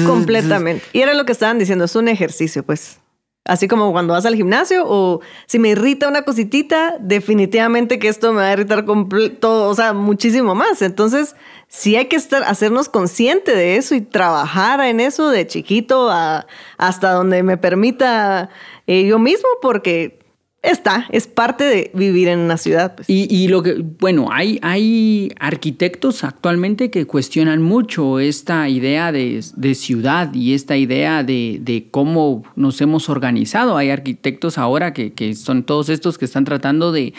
[0.07, 0.83] Completamente.
[0.93, 2.99] Y era lo que estaban diciendo, es un ejercicio, pues.
[3.47, 8.33] Así como cuando vas al gimnasio o si me irrita una cositita, definitivamente que esto
[8.33, 10.81] me va a irritar completo, o sea, muchísimo más.
[10.81, 11.37] Entonces,
[11.69, 16.47] sí hay que estar, hacernos consciente de eso y trabajar en eso de chiquito a-
[16.79, 18.49] hasta donde me permita
[18.87, 20.24] eh, yo mismo, porque
[20.65, 22.97] está, es parte de vivir en una ciudad.
[22.97, 23.09] Pues.
[23.09, 29.45] Y, y lo que, bueno, hay, hay arquitectos actualmente que cuestionan mucho esta idea de,
[29.55, 33.77] de ciudad y esta idea de, de cómo nos hemos organizado.
[33.77, 37.15] Hay arquitectos ahora que, que son todos estos que están tratando de,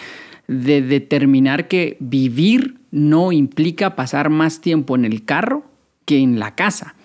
[0.47, 5.65] de determinar que vivir no implica pasar más tiempo en el carro
[6.05, 6.95] que en la casa.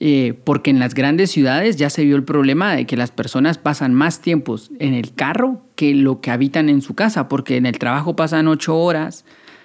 [0.00, 3.58] Eh, porque en las grandes ciudades ya se vio el problema de que las personas
[3.58, 7.66] pasan más tiempos en el carro que lo que habitan en su casa, porque en
[7.66, 9.24] el trabajo pasan ocho horas,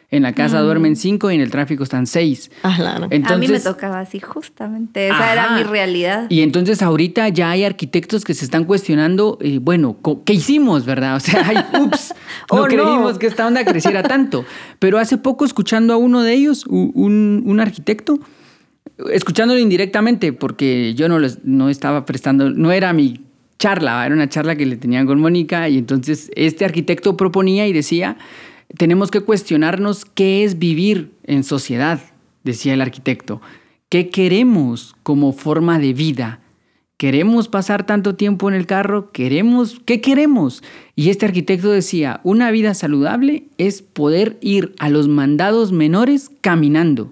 [0.09, 2.49] en la casa duermen cinco y en el tráfico están seis.
[2.63, 3.05] Ah, claro.
[3.05, 5.07] a mí me Entonces- tocaba así, justamente.
[5.07, 6.25] Esa era mi realidad.
[6.29, 11.15] Y entonces ahorita ya hay arquitectos que se están cuestionando, eh, bueno, ¿qué hicimos, verdad?
[11.15, 12.13] O sea, ay, ups,
[12.51, 12.65] no Oh, no.
[12.67, 14.45] creímos que esta onda creciera tanto.
[14.79, 18.19] Pero hace poco escuchando a uno de ellos, un arquitecto,
[19.11, 23.21] escuchándolo indirectamente, porque yo no, les- no estaba prestando, no era mi
[23.59, 27.73] charla, era una charla que le tenían con Mónica, y entonces este arquitecto proponía y
[27.73, 28.17] decía,
[28.77, 31.99] tenemos que cuestionarnos qué es vivir en sociedad,
[32.43, 33.41] decía el arquitecto.
[33.89, 36.39] ¿Qué queremos como forma de vida?
[36.97, 39.11] ¿Queremos pasar tanto tiempo en el carro?
[39.11, 39.81] ¿Queremos?
[39.85, 40.63] ¿Qué queremos?
[40.95, 47.11] Y este arquitecto decía, una vida saludable es poder ir a los mandados menores caminando.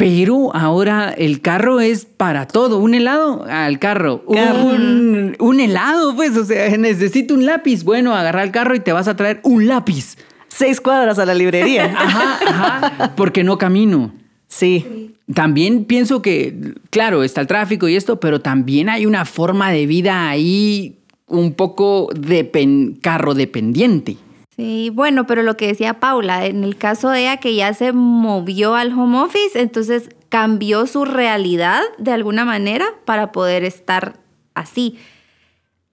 [0.00, 2.78] Pero ahora el carro es para todo.
[2.78, 4.24] Un helado al carro.
[4.32, 4.64] Carro.
[4.64, 6.36] Un, un helado, pues.
[6.36, 7.84] O sea, necesito un lápiz.
[7.84, 10.16] Bueno, agarra el carro y te vas a traer un lápiz.
[10.48, 11.84] Seis cuadras a la librería.
[11.96, 13.12] Ajá, ajá.
[13.16, 14.12] Porque no camino.
[14.48, 15.14] Sí.
[15.32, 19.86] También pienso que, claro, está el tráfico y esto, pero también hay una forma de
[19.86, 20.96] vida ahí
[21.28, 24.16] un poco depen- carro dependiente.
[24.60, 27.94] Sí, bueno, pero lo que decía Paula, en el caso de ella que ya se
[27.94, 34.18] movió al home office, entonces cambió su realidad de alguna manera para poder estar
[34.52, 34.98] así.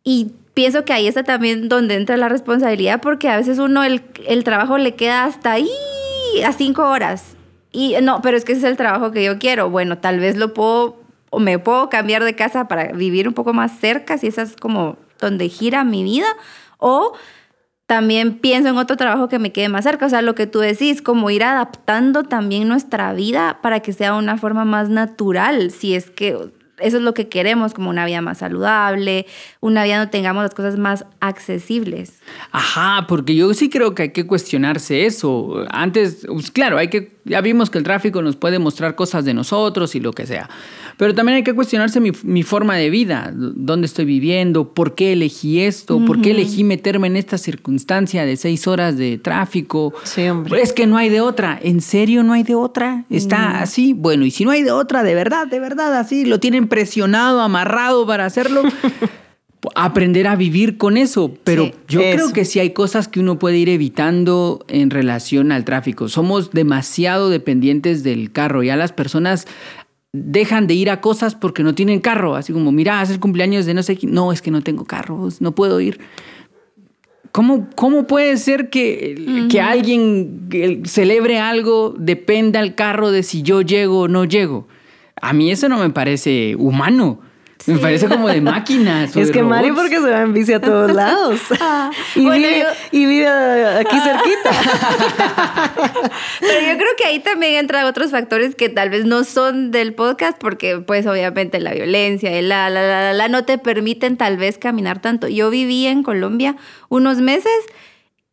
[0.04, 4.04] Y pienso que ahí está también donde entra la responsabilidad, porque a veces uno el,
[4.28, 5.70] el trabajo le queda hasta ahí
[6.46, 7.38] a cinco horas.
[7.72, 9.70] Y no, pero es que ese es el trabajo que yo quiero.
[9.70, 10.98] Bueno, tal vez lo puedo,
[11.30, 14.58] o me puedo cambiar de casa para vivir un poco más cerca, si esa es
[14.58, 16.28] como donde gira mi vida,
[16.80, 17.14] o
[17.88, 20.06] también pienso en otro trabajo que me quede más cerca.
[20.06, 24.14] O sea, lo que tú decís, como ir adaptando también nuestra vida para que sea
[24.14, 26.38] una forma más natural, si es que
[26.80, 29.26] eso es lo que queremos, como una vida más saludable,
[29.62, 32.20] una vida donde tengamos las cosas más accesibles.
[32.52, 35.66] Ajá, porque yo sí creo que hay que cuestionarse eso.
[35.70, 39.34] Antes, pues, claro, hay que, ya vimos que el tráfico nos puede mostrar cosas de
[39.34, 40.50] nosotros y lo que sea.
[40.98, 45.14] Pero también hay que cuestionarse mi, mi forma de vida, dónde estoy viviendo, por qué
[45.14, 49.94] elegí esto, por qué elegí meterme en esta circunstancia de seis horas de tráfico.
[50.04, 50.60] Sí, hombre.
[50.60, 51.60] Es que no hay de otra.
[51.62, 53.06] ¿En serio no hay de otra?
[53.12, 53.94] ¿Está así?
[53.94, 57.42] Bueno, y si no hay de otra, de verdad, de verdad, así, lo tienen presionado,
[57.42, 58.64] amarrado para hacerlo.
[59.76, 63.40] aprender a vivir con eso, pero Sí, yo creo que sí hay cosas que uno
[63.40, 66.10] puede ir evitando en relación al tráfico.
[66.10, 68.64] Somos demasiado dependientes del carro.
[68.64, 69.48] Ya las personas
[70.14, 72.36] dejan de ir a cosas porque no tienen carro.
[72.36, 74.14] Así como, mira, hace el cumpleaños de no sé quién.
[74.14, 76.00] No, es que no tengo carro, no puedo ir.
[77.32, 83.44] ¿Cómo, cómo puede ser que, que alguien que celebre algo dependa el carro de si
[83.44, 84.68] yo llego o no llego?
[85.22, 87.20] A mí eso no me parece humano.
[87.68, 89.16] Me parece como de máquinas.
[89.16, 89.82] Es de que Mari robots.
[89.84, 91.40] porque se va en bici a todos lados.
[92.16, 94.52] y, Bueno, vive, yo- y vive aquí cerquita.
[96.40, 99.94] Pero yo creo que ahí también entran otros factores que tal vez no son del
[99.94, 104.18] podcast, porque pues obviamente la violencia, el la, la, la, la, la, no te permiten
[104.18, 105.28] tal vez caminar tanto.
[105.28, 106.56] Yo viví en Colombia
[106.90, 107.52] unos meses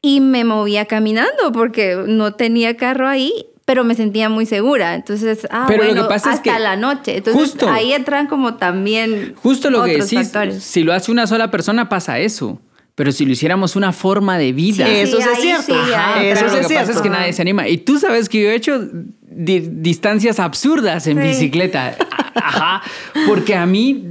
[0.00, 3.46] y me movía caminando porque no tenía carro ahí.
[3.66, 6.60] Pero me sentía muy segura, entonces, ah, Pero lo bueno, que pasa es hasta que
[6.60, 7.16] la noche.
[7.16, 10.62] Entonces justo- ahí entran como también Justo lo que decís, factores.
[10.62, 12.60] si lo hace una sola persona pasa eso.
[12.94, 14.86] Pero si lo hiciéramos una forma de vida.
[14.86, 15.64] Sí, Eso sí es cierto.
[15.84, 17.02] sí, Ajá, eso pero lo es que pasa es cierto.
[17.02, 17.66] que nadie se anima.
[17.66, 18.80] Y tú sabes que yo he hecho
[19.22, 21.26] di- distancias absurdas en Sí.
[21.28, 21.96] bicicleta.
[22.36, 22.82] Ajá.
[23.26, 24.04] Porque a mí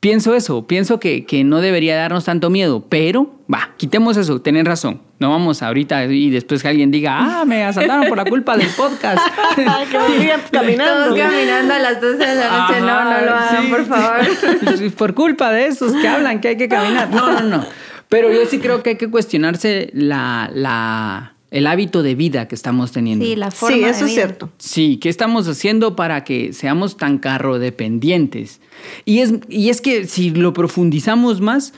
[0.00, 0.66] pienso eso.
[0.66, 2.84] Pienso que, que no debería darnos tanto miedo.
[2.88, 4.40] Pero, va, quitemos eso.
[4.40, 5.00] Tienen razón.
[5.18, 8.68] No vamos ahorita y después que alguien diga, ah, me asaltaron por la culpa del
[8.68, 9.18] podcast.
[10.52, 11.04] caminando.
[11.06, 12.80] Todos caminando a las 12 de la noche.
[12.80, 13.70] no, no lo hagan, sí.
[13.70, 14.92] por favor.
[14.96, 17.10] Por culpa de esos que hablan que hay que caminar.
[17.10, 17.66] No, no, no.
[18.08, 22.54] Pero yo sí creo que hay que cuestionarse la, la, el hábito de vida que
[22.54, 23.24] estamos teniendo.
[23.24, 24.50] Sí, la forma Sí, de eso es cierto.
[24.58, 28.60] Sí, ¿qué estamos haciendo para que seamos tan carrodependientes?
[29.04, 31.72] Y es, y es que si lo profundizamos más,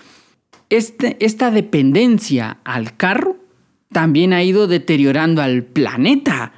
[0.71, 3.37] este, esta dependencia al carro
[3.93, 6.53] también ha ido deteriorando al planeta.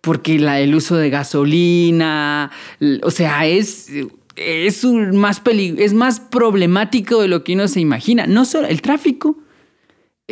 [0.00, 2.50] Porque la- el uso de gasolina,
[3.04, 3.88] o sea, es,
[4.36, 8.26] es, un más peli- es más problemático de lo que uno se imagina.
[8.26, 9.36] No solo el tráfico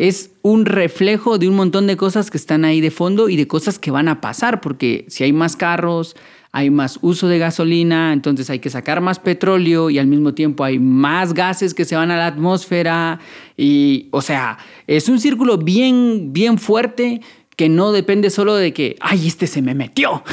[0.01, 3.47] es un reflejo de un montón de cosas que están ahí de fondo y de
[3.47, 6.17] cosas que van a pasar, porque si hay más carros,
[6.53, 10.65] hay más uso de gasolina, entonces hay que sacar más petróleo y al mismo tiempo
[10.65, 13.21] hay más gases que se van a la atmósfera
[13.59, 17.21] y, o sea, es un círculo bien, bien fuerte
[17.55, 20.23] que no depende solo de que, ay, este se me metió.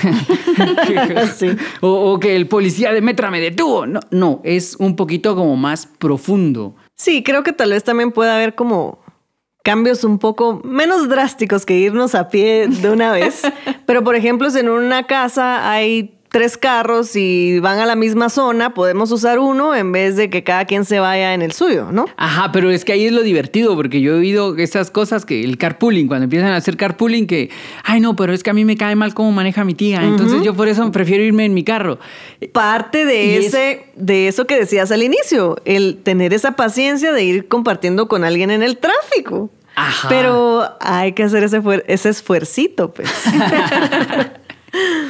[1.36, 1.48] Sí.
[1.82, 3.86] o, o que el policía de Metra me detuvo.
[3.86, 6.76] No, no, es un poquito como más profundo.
[6.96, 9.00] Sí, creo que tal vez también pueda haber como
[9.68, 13.42] cambios un poco menos drásticos que irnos a pie de una vez.
[13.86, 18.30] Pero por ejemplo, si en una casa hay tres carros y van a la misma
[18.30, 21.88] zona, podemos usar uno en vez de que cada quien se vaya en el suyo,
[21.92, 22.06] ¿no?
[22.18, 25.44] Ajá, pero es que ahí es lo divertido, porque yo he oído esas cosas que
[25.44, 27.50] el carpooling, cuando empiezan a hacer carpooling, que,
[27.84, 30.42] ay no, pero es que a mí me cae mal cómo maneja mi tía, entonces
[30.44, 31.98] yo por eso prefiero irme en mi carro.
[32.52, 37.24] Parte de es- ese, de eso que decías al inicio, el tener esa paciencia de
[37.24, 39.50] ir compartiendo con alguien en el tráfico.
[39.76, 40.10] Ajá.
[40.10, 43.10] Pero hay que hacer ese, ese esfuercito, pues.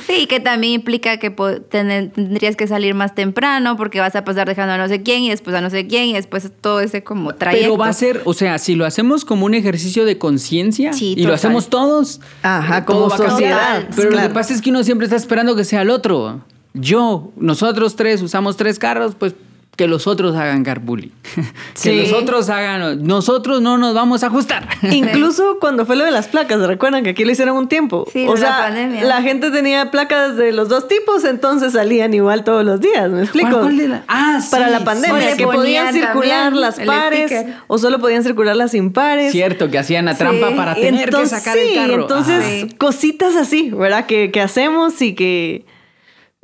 [0.06, 1.30] Sí, que también implica que
[1.70, 5.30] tendrías que salir más temprano porque vas a pasar dejando a no sé quién y
[5.30, 7.66] después a no sé quién y después todo ese como trayecto.
[7.66, 11.16] Pero va a ser, o sea, si lo hacemos como un ejercicio de conciencia Sí,
[11.18, 13.32] y lo hacemos todos, Ajá, todo como va a cambiar.
[13.32, 16.42] sociedad, Pero lo que pasa es que uno siempre está esperando que sea el otro.
[16.74, 19.34] Yo, nosotros tres usamos tres carros, pues
[19.78, 21.12] que los otros hagan carpooling.
[21.34, 21.44] que
[21.76, 21.96] Sí.
[22.02, 24.68] los otros hagan, nosotros no nos vamos a ajustar.
[24.92, 28.06] Incluso cuando fue lo de las placas, ¿recuerdan que aquí lo hicieron un tiempo?
[28.12, 29.04] Sí, o la sea, pandemia.
[29.04, 33.22] la gente tenía placas de los dos tipos, entonces salían igual todos los días, ¿me
[33.22, 33.50] explico?
[33.52, 34.82] ¿Cuál- cuál de la- Ah, sí, Para la sí.
[34.82, 39.32] O pandemia, le que podían ponían circular las pares o solo podían circular las impares.
[39.32, 42.02] Cierto, que hacían la trampa Sí, para tener entonces, que sacar sí, el carro.
[42.02, 42.50] entonces Ajá.
[42.50, 42.76] Sí.
[42.80, 44.08] cositas así, ¿verdad?
[44.08, 45.66] Que, que hacemos y que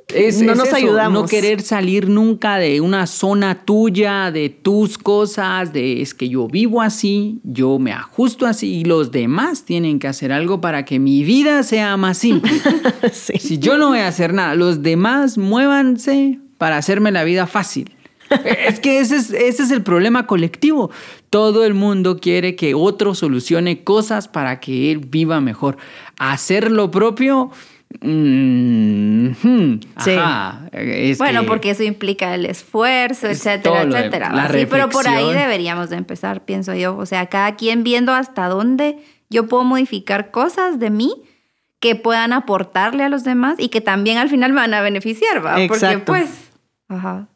[0.07, 1.23] Es- no es nos eso, ayudamos.
[1.23, 6.47] No querer salir nunca de una zona tuya, de tus cosas, de es que yo
[6.47, 10.99] vivo así, yo me ajusto así y los demás tienen que hacer algo para que
[10.99, 12.51] mi vida sea más simple.
[13.11, 13.39] sí.
[13.39, 17.95] si yo no voy a hacer nada, los demás muévanse para hacerme la vida fácil.
[18.67, 20.91] es que ese es, ese es el problema colectivo.
[21.29, 25.77] Todo el mundo quiere que otro solucione cosas para que él viva mejor.
[26.17, 27.51] Hacer lo propio...
[28.01, 30.11] mm, hmm, Sí.
[30.15, 34.49] ajá, es bueno, que- porque eso implica el esfuerzo, Es etcétera, de- etcétera.
[34.51, 36.95] Sí, pero por ahí deberíamos de empezar, pienso yo.
[36.97, 38.97] O sea, cada quien viendo hasta dónde
[39.29, 41.13] yo puedo modificar cosas de mí
[41.79, 45.45] que puedan aportarle a los demás y que también al final me van a beneficiar,
[45.45, 45.55] ¿va?
[45.67, 46.29] Porque pues,
[46.87, 47.27] ajá.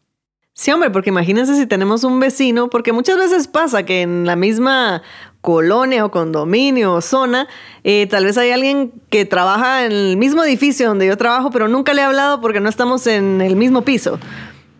[0.54, 4.36] Sí, hombre, porque imagínense si tenemos un vecino, porque muchas veces pasa que en la
[4.36, 5.04] misma
[5.47, 7.47] colonia o condominio o zona,
[7.86, 11.69] eh, tal vez hay alguien que trabaja en el mismo edificio donde yo trabajo, pero
[11.69, 14.19] nunca le he hablado porque no estamos en el mismo piso.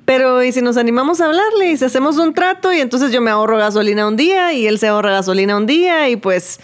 [0.03, 3.21] Pero y si nos animamos a hablarle y si hacemos un trato y entonces yo
[3.21, 6.60] me ahorro gasolina un día y él se ahorra gasolina un día y pues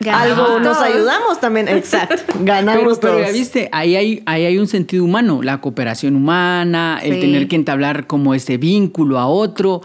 [0.00, 1.68] Ganamos algo nos ayudamos también.
[1.68, 3.38] Exacto, ganamos Pero, pero ya todos.
[3.38, 8.06] viste, ahí hay, ahí hay un sentido humano, la cooperación humana, el tener que entablar
[8.06, 9.82] como ese vínculo a otro.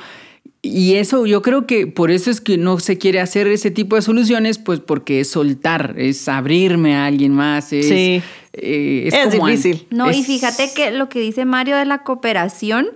[0.62, 3.96] Y eso, yo creo que por eso es que no se quiere hacer ese tipo
[3.96, 8.22] de soluciones, pues porque es soltar, es abrirme a alguien más, es, Sí.
[8.54, 9.88] eh, Es como an- difícil.
[9.90, 12.88] No, y es- fíjate que lo que dice Mario de la cooperación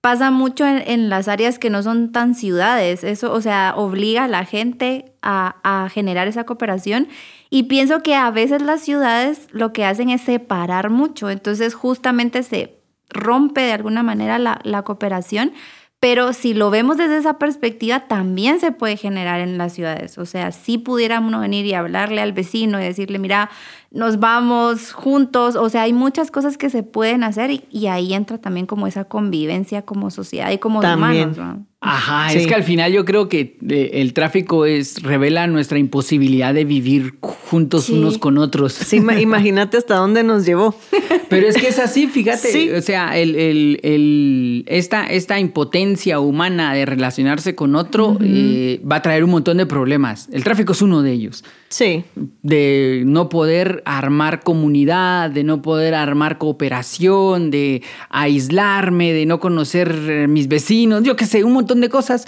[0.00, 3.04] pasa mucho en, en las áreas que no son tan ciudades.
[3.04, 7.06] Eso, o sea, obliga a la gente a, a generar esa cooperación.
[7.50, 11.30] Y pienso que a veces las ciudades lo que hacen es separar mucho.
[11.30, 12.74] Entonces, justamente se
[13.10, 15.52] rompe de alguna manera la, la cooperación.
[15.98, 20.18] Pero si lo vemos desde esa perspectiva, también se puede generar en las ciudades.
[20.18, 23.50] O sea, si pudiéramos venir y hablarle al vecino y decirle, mira,
[23.90, 25.56] nos vamos juntos.
[25.56, 28.86] O sea, hay muchas cosas que se pueden hacer y, y ahí entra también como
[28.86, 31.30] esa convivencia como sociedad y como También.
[31.30, 31.38] humanos.
[31.38, 31.66] ¿no?
[31.80, 32.38] Ajá, Sí.
[32.38, 36.64] es que al final yo creo que eh, el tráfico es revela nuestra imposibilidad de
[36.64, 37.92] vivir juntos Sí.
[37.92, 38.72] unos con otros.
[38.72, 40.74] Sí, ima- imagínate hasta dónde nos llevó.
[41.28, 42.48] Pero es que es así, fíjate.
[42.50, 42.70] Sí.
[42.70, 48.96] O sea, el, el- el- esta, esta impotencia humana de relacionarse con otro eh, va
[48.96, 50.28] a traer un montón de problemas.
[50.32, 51.44] El tráfico es uno de ellos.
[51.68, 52.04] Sí,
[52.42, 59.94] De no poder armar comunidad, de no poder armar cooperación, de aislarme, de no conocer
[60.08, 62.26] eh, mis vecinos, yo qué sé, un montón de cosas.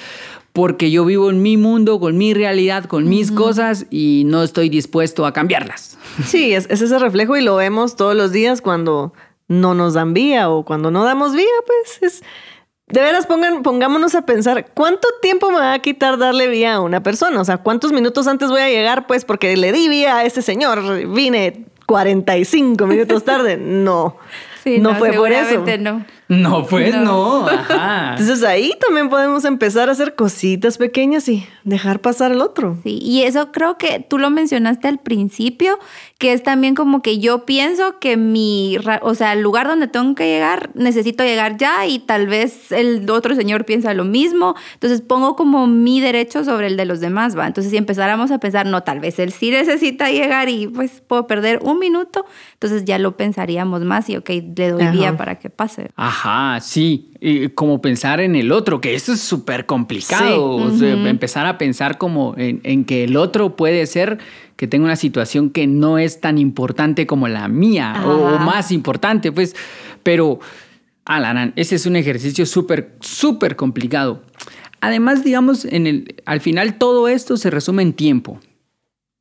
[0.53, 4.69] Porque yo vivo en mi mundo, con mi realidad, con mis cosas y no estoy
[4.69, 5.99] dispuesto a cambiarlas.
[6.25, 9.13] sí, es, es ese reflejo y lo vemos todos los días cuando
[9.47, 12.23] no nos dan vía o cuando no damos vía, pues es...
[12.91, 16.81] De veras, pongan, pongámonos a pensar, ¿cuánto tiempo me va a quitar darle vía a
[16.81, 17.41] una persona?
[17.41, 19.07] O sea, ¿cuántos minutos antes voy a llegar?
[19.07, 23.57] Pues porque le di vía a ese señor, vine 45 minutos tarde.
[23.57, 24.17] No,
[24.65, 25.65] Sí, no, fue por eso.
[25.79, 26.05] no.
[26.29, 27.05] No, pues No.
[27.05, 27.49] no.
[27.49, 28.11] Ajá.
[28.19, 32.77] Entonces ahí también podemos empezar a hacer cositas pequeñas y dejar pasar al otro.
[32.85, 35.79] Sí, y eso creo que tú lo mencionaste al principio,
[36.19, 39.89] que es también como que yo pienso que mi, ra- o sea, el lugar donde
[39.89, 44.55] tengo que llegar, necesito llegar ya y tal vez el otro señor piensa lo mismo,
[44.75, 47.47] entonces pongo como mi derecho sobre el de los demás, ¿va?
[47.47, 51.27] Entonces si empezáramos a pensar, no, tal vez él sí necesita llegar y pues puedo
[51.27, 54.93] perder un minuto, entonces ya lo pensaríamos más y ok, le doy Ajá.
[54.93, 55.91] vía para que pase.
[55.97, 56.18] Ajá,
[56.63, 57.11] sí.
[57.21, 60.59] Y como pensar en el otro, que eso es súper complicado.
[60.59, 60.65] Sí.
[60.75, 64.19] O sea, empezar a pensar como en, en que el otro puede ser
[64.57, 68.45] que tenga una situación que no es tan importante como la mía o, o Ajá.
[68.45, 69.55] más importante, pues.
[70.03, 70.41] Pero,
[71.05, 74.23] Alan, ese es un ejercicio súper, súper complicado.
[74.81, 78.41] Además, digamos, en el, al final todo esto se resume en tiempo.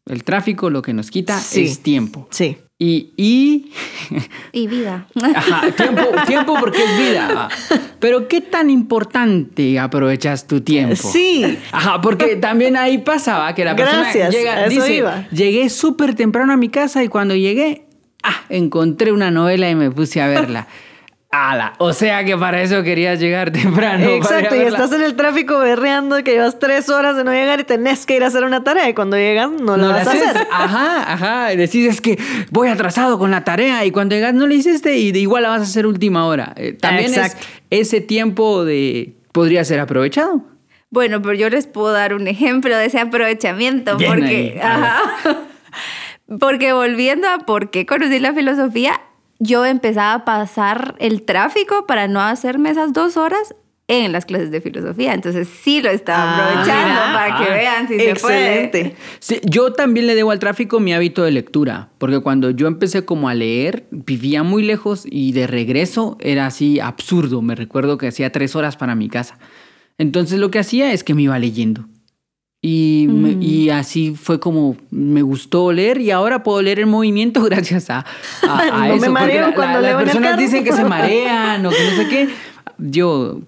[0.05, 1.65] El tráfico lo que nos quita Sí.
[1.65, 2.27] es tiempo.
[2.31, 2.57] Sí.
[2.79, 3.71] Y, y
[4.51, 5.07] Y vida.
[5.35, 7.49] Ajá, tiempo, tiempo porque es vida.
[7.99, 10.95] Pero qué tan importante aprovechas tu tiempo.
[10.95, 11.57] Sí.
[11.71, 15.27] Ajá, porque también ahí pasaba que la persona Gracias, llega, dice, iba.
[15.29, 17.85] llegué súper temprano a mi casa y cuando llegué,
[18.23, 20.67] ah, encontré una novela y me puse a verla.
[21.29, 24.05] Ala, o sea que para eso querías llegar temprano.
[24.11, 27.65] Exacto, y estás en el tráfico berreando que llevas tres horas de no llegar y
[27.65, 30.13] tenés que ir a hacer una tarea y cuando llegas no, la vas la a
[30.13, 30.27] haces.
[30.29, 30.47] hacer.
[30.51, 31.53] Ajá, ajá.
[31.53, 32.17] Y Decís, es que
[32.49, 35.49] voy atrasado con la tarea y cuando llegas no la hiciste y de igual la
[35.49, 36.53] vas a hacer última hora.
[36.55, 37.35] Eh, También es
[37.71, 40.41] ese tiempo de podría ser aprovechado.
[40.89, 45.01] Bueno, pero yo les puedo dar un ejemplo de ese aprovechamiento, Bien porque, ahí, ajá.
[46.39, 49.01] porque volviendo a por qué conocí la filosofía,
[49.39, 53.55] yo empezaba a pasar el tráfico para no hacerme esas dos horas
[53.89, 55.13] en las clases de filosofía.
[55.13, 58.79] Entonces sí lo estaba Ah, aprovechando para que Ah, vean si se Excelente.
[58.81, 58.95] puede.
[59.19, 63.05] Sí, yo también le debo al tráfico mi hábito de lectura, porque cuando yo empecé
[63.05, 67.41] como a leer, vivía muy lejos y de regreso era así absurdo.
[67.41, 69.37] Me recuerdo que hacía tres horas para mi casa.
[69.97, 71.85] Entonces lo que hacía es que me iba leyendo.
[72.61, 73.41] Y, me- Mm.
[73.43, 78.03] y así fue como me gustó leer y ahora puedo leer en movimiento gracias a,
[78.47, 78.95] a- a No me eso.
[78.97, 81.69] porque mareo la- la- cuando las leo en el personas dicen que se marean o
[81.69, 82.29] que no sé qué.
[82.79, 83.39] Yo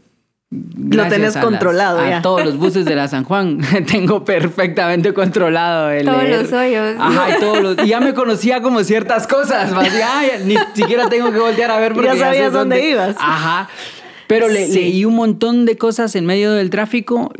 [0.51, 2.21] Gracias tenés a las- controlado a ya.
[2.21, 6.41] todos los buses de la San Juan tengo perfectamente controlado el Todos leer.
[6.43, 6.95] los hoyos.
[6.99, 9.71] Ajá, y todos los- y ya me conocía como ciertas cosas.
[9.71, 13.15] más "Ay, ni siquiera tengo que voltear a ver porque Ya sabías dónde ibas.
[13.19, 13.69] Ajá.
[14.27, 14.73] Pero le- Sí.
[14.73, 17.31] leí un montón de cosas en medio del tráfico.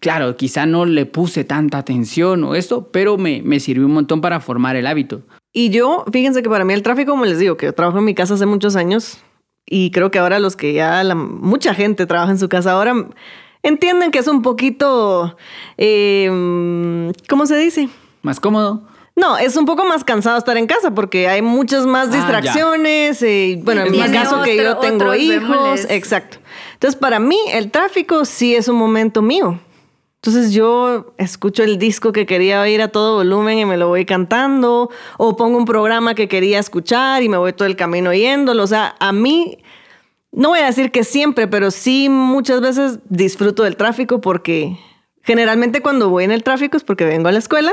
[0.00, 4.20] Claro, quizá no le puse tanta atención o esto, pero me, me sirvió un montón
[4.20, 5.22] para formar el hábito.
[5.52, 8.04] Y yo, fíjense que para mí el tráfico, como les digo, que yo trabajo en
[8.04, 9.18] mi casa hace muchos años
[9.66, 12.94] y creo que ahora los que ya, la- mucha gente trabaja en su casa ahora,
[13.62, 15.36] entienden que es un poquito,
[15.78, 17.88] eh, ¿cómo se dice?
[18.22, 18.82] Más cómodo.
[19.16, 23.20] No, es un poco más cansado estar en casa porque hay muchas más Ah, distracciones.
[23.22, 25.40] eh, bueno, en mi caso que yo tengo hijos.
[25.48, 25.86] bemoles.
[25.90, 26.38] Exacto.
[26.74, 29.58] Entonces, para mí, el tráfico sí es un momento mío.
[30.20, 34.04] Entonces yo escucho el disco que quería oír a todo volumen y me lo voy
[34.04, 38.64] cantando, o pongo un programa que quería escuchar y me voy todo el camino oyéndolo.
[38.64, 39.58] O sea, a mí,
[40.32, 44.76] no voy a decir que siempre, pero sí muchas veces disfruto del tráfico porque
[45.22, 47.72] generalmente cuando voy en el tráfico es porque vengo a la escuela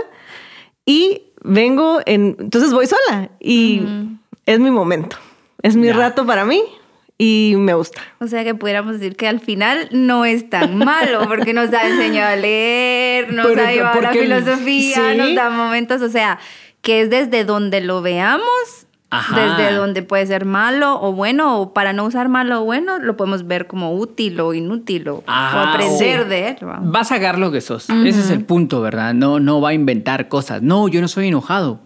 [0.85, 2.37] y vengo en...
[2.39, 3.81] Entonces voy sola y
[4.45, 5.17] es mi momento,
[5.63, 6.61] es mi rato para mí
[7.17, 8.01] y me gusta.
[8.19, 11.87] O sea que pudiéramos decir que al final no es tan malo, porque nos ha
[11.87, 15.17] enseñado a leer, nos Pero, ha llevado a la filosofía, sí.
[15.17, 16.39] nos da momentos, o sea,
[16.81, 18.43] que es desde donde lo veamos,
[19.09, 19.39] Ajá.
[19.57, 23.15] desde donde puede ser malo o bueno, o para no usar malo o bueno, lo
[23.15, 26.29] podemos ver como útil o inútil o, o Ajá, aprender sí.
[26.29, 26.57] de él.
[26.61, 26.93] vamos.
[26.93, 27.89] Va a sacar lo que sos.
[27.89, 29.13] Ese es el punto, ¿verdad?
[29.13, 30.61] No, no va a inventar cosas.
[30.61, 31.79] No, yo no soy enojado.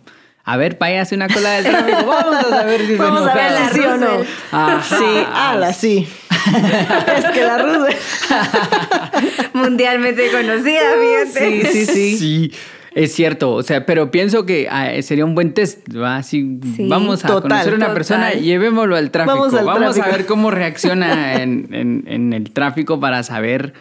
[0.45, 2.05] A ver, váyase una cola del tráfico.
[2.07, 4.07] Vamos a saber si Vamos a ver si sí o no.
[4.51, 4.97] Ajá.
[4.97, 6.07] Sí, ala, sí.
[7.17, 7.97] es que la Roosevelt.
[9.53, 11.65] Mundialmente conocida, fíjate.
[11.71, 12.17] Sí, sí, sí.
[12.17, 12.51] Sí,
[12.95, 13.51] es cierto.
[13.51, 15.87] O sea, pero pienso que ah, sería un buen test.
[15.95, 16.23] ¿va?
[16.23, 17.93] Si Sí, vamos a total, conocer a una total.
[17.93, 19.35] persona, llevémoslo al tráfico.
[19.37, 20.11] Vamos Vamos, al a tráfico.
[20.17, 23.73] ver cómo reacciona en, en- en el tráfico para saber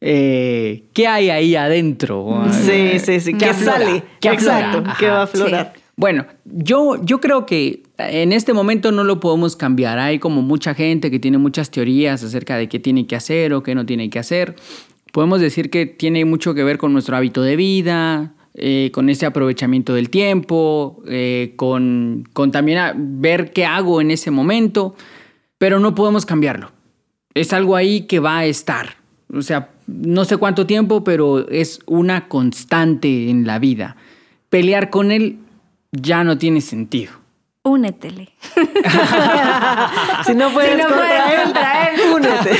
[0.00, 2.44] eh, qué hay ahí adentro.
[2.50, 3.34] Sí, sí, sí.
[3.34, 4.02] ¿Qué sale?
[4.20, 4.78] ¿Qué Exacto.
[4.78, 4.96] aflora?
[4.98, 5.72] ¿Qué va a aflorar?
[6.00, 9.98] Bueno, yo, yo creo que en este momento no lo podemos cambiar.
[9.98, 13.62] Hay como mucha gente que tiene muchas teorías acerca de qué tiene que hacer o
[13.62, 14.56] qué no tiene que hacer.
[15.12, 19.26] Podemos decir que tiene mucho que ver con nuestro hábito de vida, eh, con ese
[19.26, 22.80] aprovechamiento del tiempo, eh, con, con también
[23.20, 24.94] ver qué hago en ese momento,
[25.58, 26.72] pero no podemos cambiarlo.
[27.34, 28.96] Es algo ahí que va a estar.
[29.34, 33.96] O sea, no sé cuánto tiempo, pero es una constante en la vida.
[34.48, 35.36] Pelear con él
[35.92, 37.12] ya no tiene sentido.
[37.62, 38.32] Únetele.
[40.26, 42.00] Si no puedes Si no contra, puedes él, contra él.
[42.14, 42.58] únete.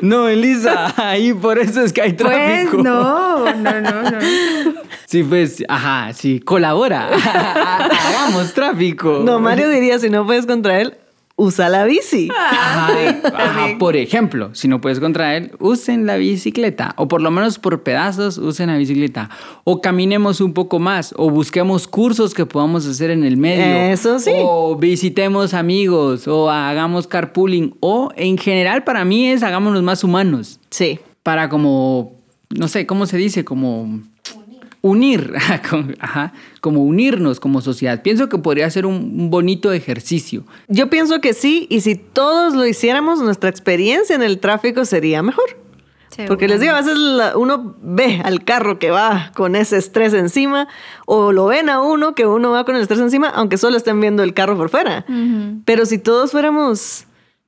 [0.02, 2.82] No, Elisa, ahí por eso es que hay Pues tráfico.
[2.82, 4.18] no, no, no, no.
[5.06, 7.08] Sí, pues, ajá, sí, colabora.
[7.08, 9.22] Hagamos tráfico.
[9.24, 10.96] No, Mario diría, si no puedes contra él,
[11.36, 12.28] usa la bici.
[12.36, 12.88] Ajá,
[13.34, 16.94] ajá, por ejemplo, si no puedes contra él, usen la bicicleta.
[16.96, 19.30] O por lo menos por pedazos, usen la bicicleta.
[19.64, 21.14] O caminemos un poco más.
[21.16, 23.64] O busquemos cursos que podamos hacer en el medio.
[23.92, 24.32] Eso sí.
[24.34, 26.26] O visitemos amigos.
[26.26, 27.76] O hagamos carpooling.
[27.80, 30.58] O en general, para mí es hagámonos más humanos.
[30.70, 30.98] Sí.
[31.22, 32.12] Para como,
[32.50, 33.44] no sé, ¿cómo se dice?
[33.44, 34.00] Como
[34.86, 35.32] unir,
[36.00, 38.02] ajá, como unirnos como sociedad.
[38.02, 40.44] Pienso que podría ser un, bonito ejercicio.
[40.68, 45.22] Yo pienso que sí, y si todos lo hiciéramos, nuestra experiencia en el tráfico sería
[45.22, 45.44] mejor.
[46.28, 50.14] Porque les digo, a veces la- uno ve al carro que va con ese estrés
[50.14, 50.66] encima,
[51.04, 54.00] o lo ven a uno que uno va con el estrés encima, aunque solo estén
[54.00, 55.04] viendo el carro por fuera.
[55.66, 57.04] Pero si todos fuéramos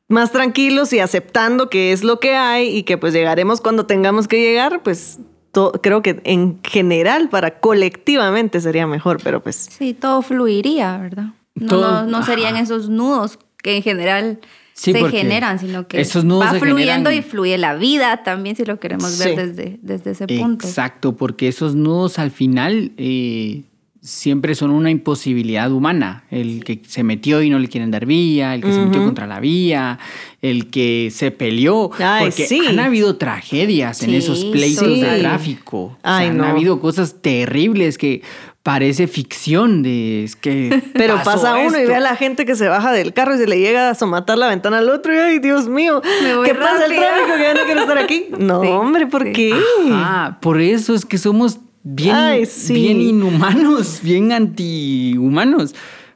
[0.08, 4.28] más tranquilos y aceptando que es lo que hay y que pues llegaremos cuando tengamos
[4.28, 5.18] que llegar, pues
[5.52, 11.26] to- creo que en general para colectivamente sería mejor, pero pues Sí, todo fluiría, ¿verdad?
[11.54, 12.62] No, Todo- no, no serían ajá.
[12.64, 14.38] esos nudos que en general
[14.74, 18.22] Sí, se generan, sino que esos nudos va se fluyendo generan- y fluye la vida
[18.22, 19.34] también, si lo queremos ver Sí.
[19.36, 20.68] desde, desde ese punto.
[20.68, 23.64] Exacto, porque esos nudos al final eh,
[24.00, 26.24] siempre son una imposibilidad humana.
[26.30, 29.26] El que se metió y no le quieren dar vía, el que se metió contra
[29.26, 29.98] la vía,
[30.42, 31.90] el que se peleó.
[31.98, 32.60] Ay, porque sí.
[32.66, 35.00] han habido tragedias en esos pleitos sí.
[35.00, 35.78] de tráfico.
[35.78, 36.44] O sea, Ay, han no.
[36.44, 38.22] habido cosas terribles que
[38.62, 41.88] parece ficción de es que Pero pasa uno y esto.
[41.88, 44.36] ve a la gente que se baja del carro y se le llega a somatar
[44.36, 47.42] la ventana al otro y ay, Dios mío, Me voy ¿qué pasa el tráfico que
[47.42, 48.26] ya no quiero estar aquí?
[48.38, 49.32] No, Sí, hombre, ¿por sí.
[49.32, 49.52] qué?
[49.92, 52.72] Ah, por eso es que somos bien, Ay, sí.
[52.74, 55.74] bien inhumanos, bien antihumanos.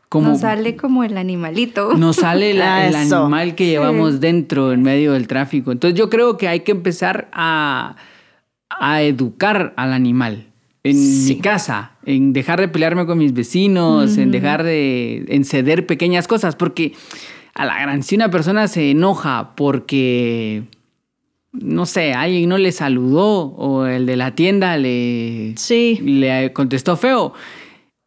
[0.09, 1.95] Como Nos sale como el animalito.
[1.97, 5.73] nos sale la- el animal que llevamos dentro en medio del tráfico.
[5.73, 7.97] Entonces yo creo que hay que empezar a,
[8.69, 10.49] a educar al animal.
[10.85, 11.35] En Sí.
[11.37, 16.27] mi casa, en dejar de pelearme con mis vecinos, en dejar de en ceder pequeñas
[16.29, 16.93] cosas, porque
[17.55, 20.65] a la gran, si una persona se enoja porque,
[21.53, 25.99] no sé, alguien no le saludó o el de la tienda le, Sí.
[26.03, 27.35] le contestó feo,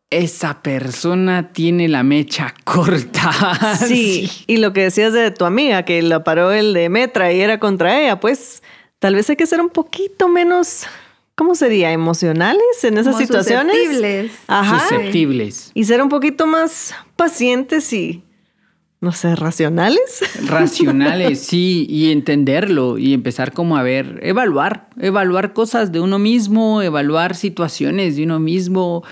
[0.10, 3.76] esa persona tiene la mecha corta.
[3.78, 7.42] Sí, y lo que decías de tu amiga, que la paró el de Metra y
[7.42, 8.64] era contra ella, pues
[9.00, 10.86] tal vez hay que ser un poquito menos,
[11.36, 11.92] ¿cómo sería?
[11.92, 13.76] Emocionales en esas Como situaciones.
[13.76, 14.32] susceptibles.
[14.48, 14.80] Ajá.
[14.88, 15.72] Susceptibles.
[15.74, 18.24] Y ser un poquito más pacientes y,
[19.02, 20.22] no sé, racionales.
[20.48, 26.82] racionales, sí, y entenderlo y empezar como a ver, evaluar, evaluar cosas de uno mismo,
[26.82, 29.04] evaluar situaciones de uno mismo,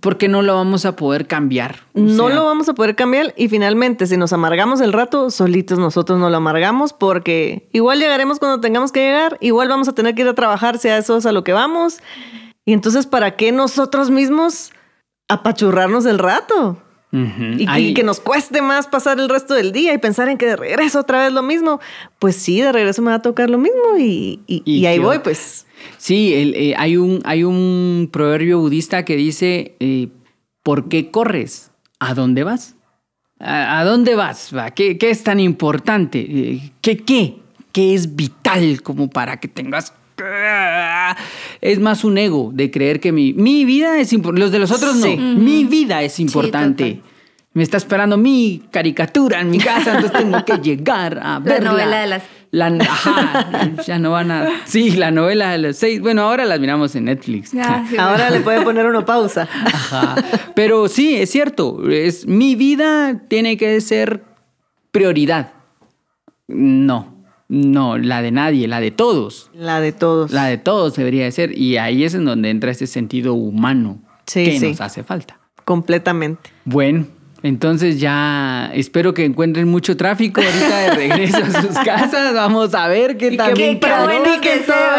[0.00, 1.76] porque no lo vamos a poder cambiar.
[1.94, 5.30] O No sea, lo vamos a poder cambiar y finalmente si nos amargamos el rato,
[5.30, 9.94] solitos nosotros no lo amargamos porque igual llegaremos cuando tengamos que llegar, igual vamos a
[9.94, 12.00] tener que ir a trabajar, sea eso es a lo que vamos.
[12.64, 14.72] Y entonces, ¿para qué nosotros mismos
[15.28, 16.78] apachurrarnos el rato?
[17.12, 20.56] Y, que nos cueste más pasar el resto del día y pensar en que de
[20.56, 21.78] regreso otra vez lo mismo.
[22.18, 25.66] Pues sí, de regreso me va a tocar lo mismo y, y- ahí voy, pues.
[25.98, 30.08] Sí, el- eh, hay, un, hay un proverbio budista que dice, eh,
[30.62, 31.70] ¿por qué corres?
[32.00, 32.76] ¿A dónde vas?
[33.38, 34.50] ¿A, a dónde vas?
[34.56, 34.70] va?
[34.70, 36.20] ¿Qué, qué es tan importante?
[36.20, 37.36] Eh, ¿Qué qué?
[37.72, 39.92] ¿Qué es vital como para que tengas...
[41.60, 44.40] Es más un ego de creer que mi, mi vida es importante.
[44.40, 45.16] Los de los otros Sí.
[45.16, 45.34] no.
[45.40, 47.00] Mi vida es importante.
[47.54, 51.70] Me está esperando mi caricatura en mi casa, entonces tengo que llegar a verla.
[51.72, 54.46] novela de las- La, ajá, ya no van a...
[54.66, 56.00] Sí, la novela de las seis.
[56.00, 57.52] Bueno, ahora las miramos en Netflix.
[57.58, 59.48] Ah, sí, Ahora le puede poner uno pausa.
[59.66, 60.16] Ajá.
[60.54, 61.88] Pero sí, es cierto.
[61.90, 64.22] Es, mi vida tiene que ser
[64.90, 65.52] prioridad.
[66.48, 67.11] No,
[67.54, 69.50] no, la de nadie, la de todos.
[69.54, 70.30] La de todos.
[70.32, 71.58] La de todos debería de ser.
[71.58, 74.68] Y ahí es en donde entra ese sentido humano Sí, que sí.
[74.70, 75.38] nos hace falta.
[75.66, 76.48] Completamente.
[76.64, 77.06] Bueno,
[77.42, 82.34] entonces ya espero que encuentren mucho tráfico ahorita de regreso a sus casas.
[82.34, 84.06] Vamos a ver qué tan qué todo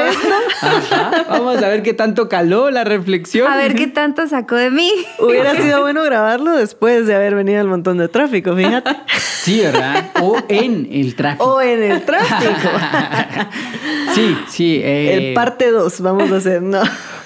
[0.08, 0.28] esto.
[0.62, 3.52] Ajá, Vamos a ver qué tanto caló la reflexión.
[3.52, 4.92] A ver qué tanto sacó de mí.
[5.20, 8.92] Hubiera sido bueno grabarlo después de haber venido el montón de tráfico, fíjate.
[9.18, 10.12] Sí, ¿verdad?
[10.22, 11.46] O en el tráfico.
[11.56, 12.70] O en el tráfico.
[14.14, 14.82] sí, sí.
[14.84, 16.82] eh, El parte 2, vamos a hacer, no.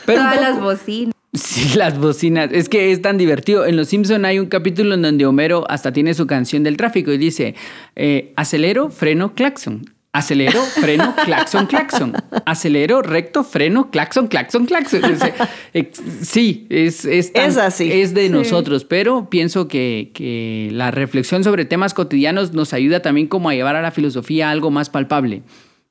[0.05, 1.13] pero Todas las bocinas.
[1.33, 2.49] Sí, las bocinas.
[2.51, 3.65] Es que es tan divertido.
[3.65, 7.11] En Los Simpson hay un capítulo en donde Homero hasta tiene su canción del tráfico
[7.11, 7.53] y dice,
[7.95, 9.93] eh, acelero, freno, claxon.
[10.13, 12.13] Acelero, freno, claxon, claxon.
[12.45, 15.01] Acelero, recto, freno, claxon, claxon, claxon.
[15.75, 17.91] Eh, sí, es, es, tan- Es así.
[17.91, 18.29] Es de Sí.
[18.29, 23.53] nosotros, pero pienso que, que la reflexión sobre temas cotidianos nos ayuda también como a
[23.53, 25.43] llevar a la filosofía algo más palpable,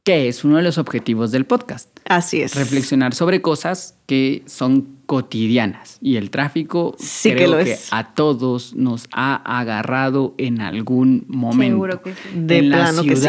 [0.07, 2.55] que es uno de los objetivos del podcast Así es.
[2.55, 5.99] reflexionar sobre cosas que son cotidianas.
[6.01, 7.89] Y el tráfico Sí que creo lo que, es.
[7.93, 11.75] a todos nos ha agarrado en algún momento.
[11.75, 12.19] Seguro que sí.
[12.37, 13.27] De en la plano que sí.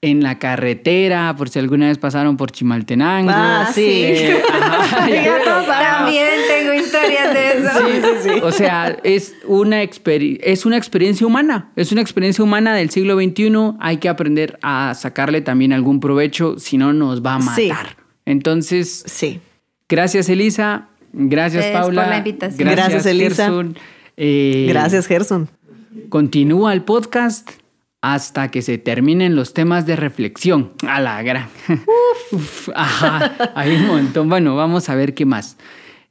[0.00, 3.30] En la carretera, por si alguna vez pasaron por Chimaltenango.
[3.34, 3.82] Ah, sí.
[4.04, 5.96] Eh, ajá, Ya todos sabemos.
[5.98, 7.70] También tengo historias de eso.
[7.78, 8.40] Sí, sí, sí.
[8.42, 13.16] o sea, es una, experi- es una experiencia humana, es una experiencia humana del siglo
[13.20, 17.56] XXI, hay que aprender a sacarle también algún provecho, si no nos va a matar.
[17.56, 17.72] Sí.
[18.24, 19.40] Entonces, Sí.
[19.88, 22.68] gracias Elisa, gracias Ustedes Paula, por la invitación.
[22.70, 23.44] Gracias, Elisa.
[23.46, 23.76] Gerson.
[24.16, 25.48] Eh, Gracias, Gerson.
[26.08, 27.50] Continúa el podcast
[28.00, 30.72] hasta que se terminen los temas de reflexión.
[30.86, 31.48] A la gran.
[32.32, 34.28] Uf, ajá, hay un montón.
[34.28, 35.56] Bueno, vamos a ver qué más.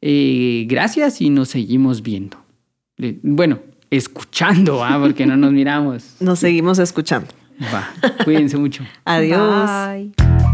[0.01, 2.37] Eh, gracias y nos seguimos viendo.
[2.97, 3.59] Eh, Bueno,
[3.89, 4.97] escuchando, ¿ah?
[5.01, 6.15] porque no nos miramos.
[6.19, 7.27] Nos seguimos escuchando.
[7.73, 7.89] Va,
[8.23, 8.83] cuídense mucho.
[9.05, 9.69] Adiós.
[9.87, 10.11] Bye.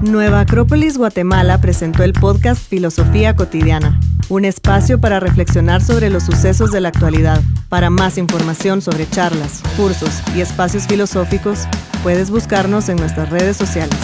[0.10, 4.00] Nueva Acrópolis Guatemala presentó el podcast Filosofía Cotidiana,
[4.30, 7.42] un espacio para reflexionar sobre los sucesos de la actualidad.
[7.70, 11.68] Para más información sobre charlas, cursos y espacios filosóficos,
[12.04, 13.98] puedes buscarnos en nuestras redes sociales.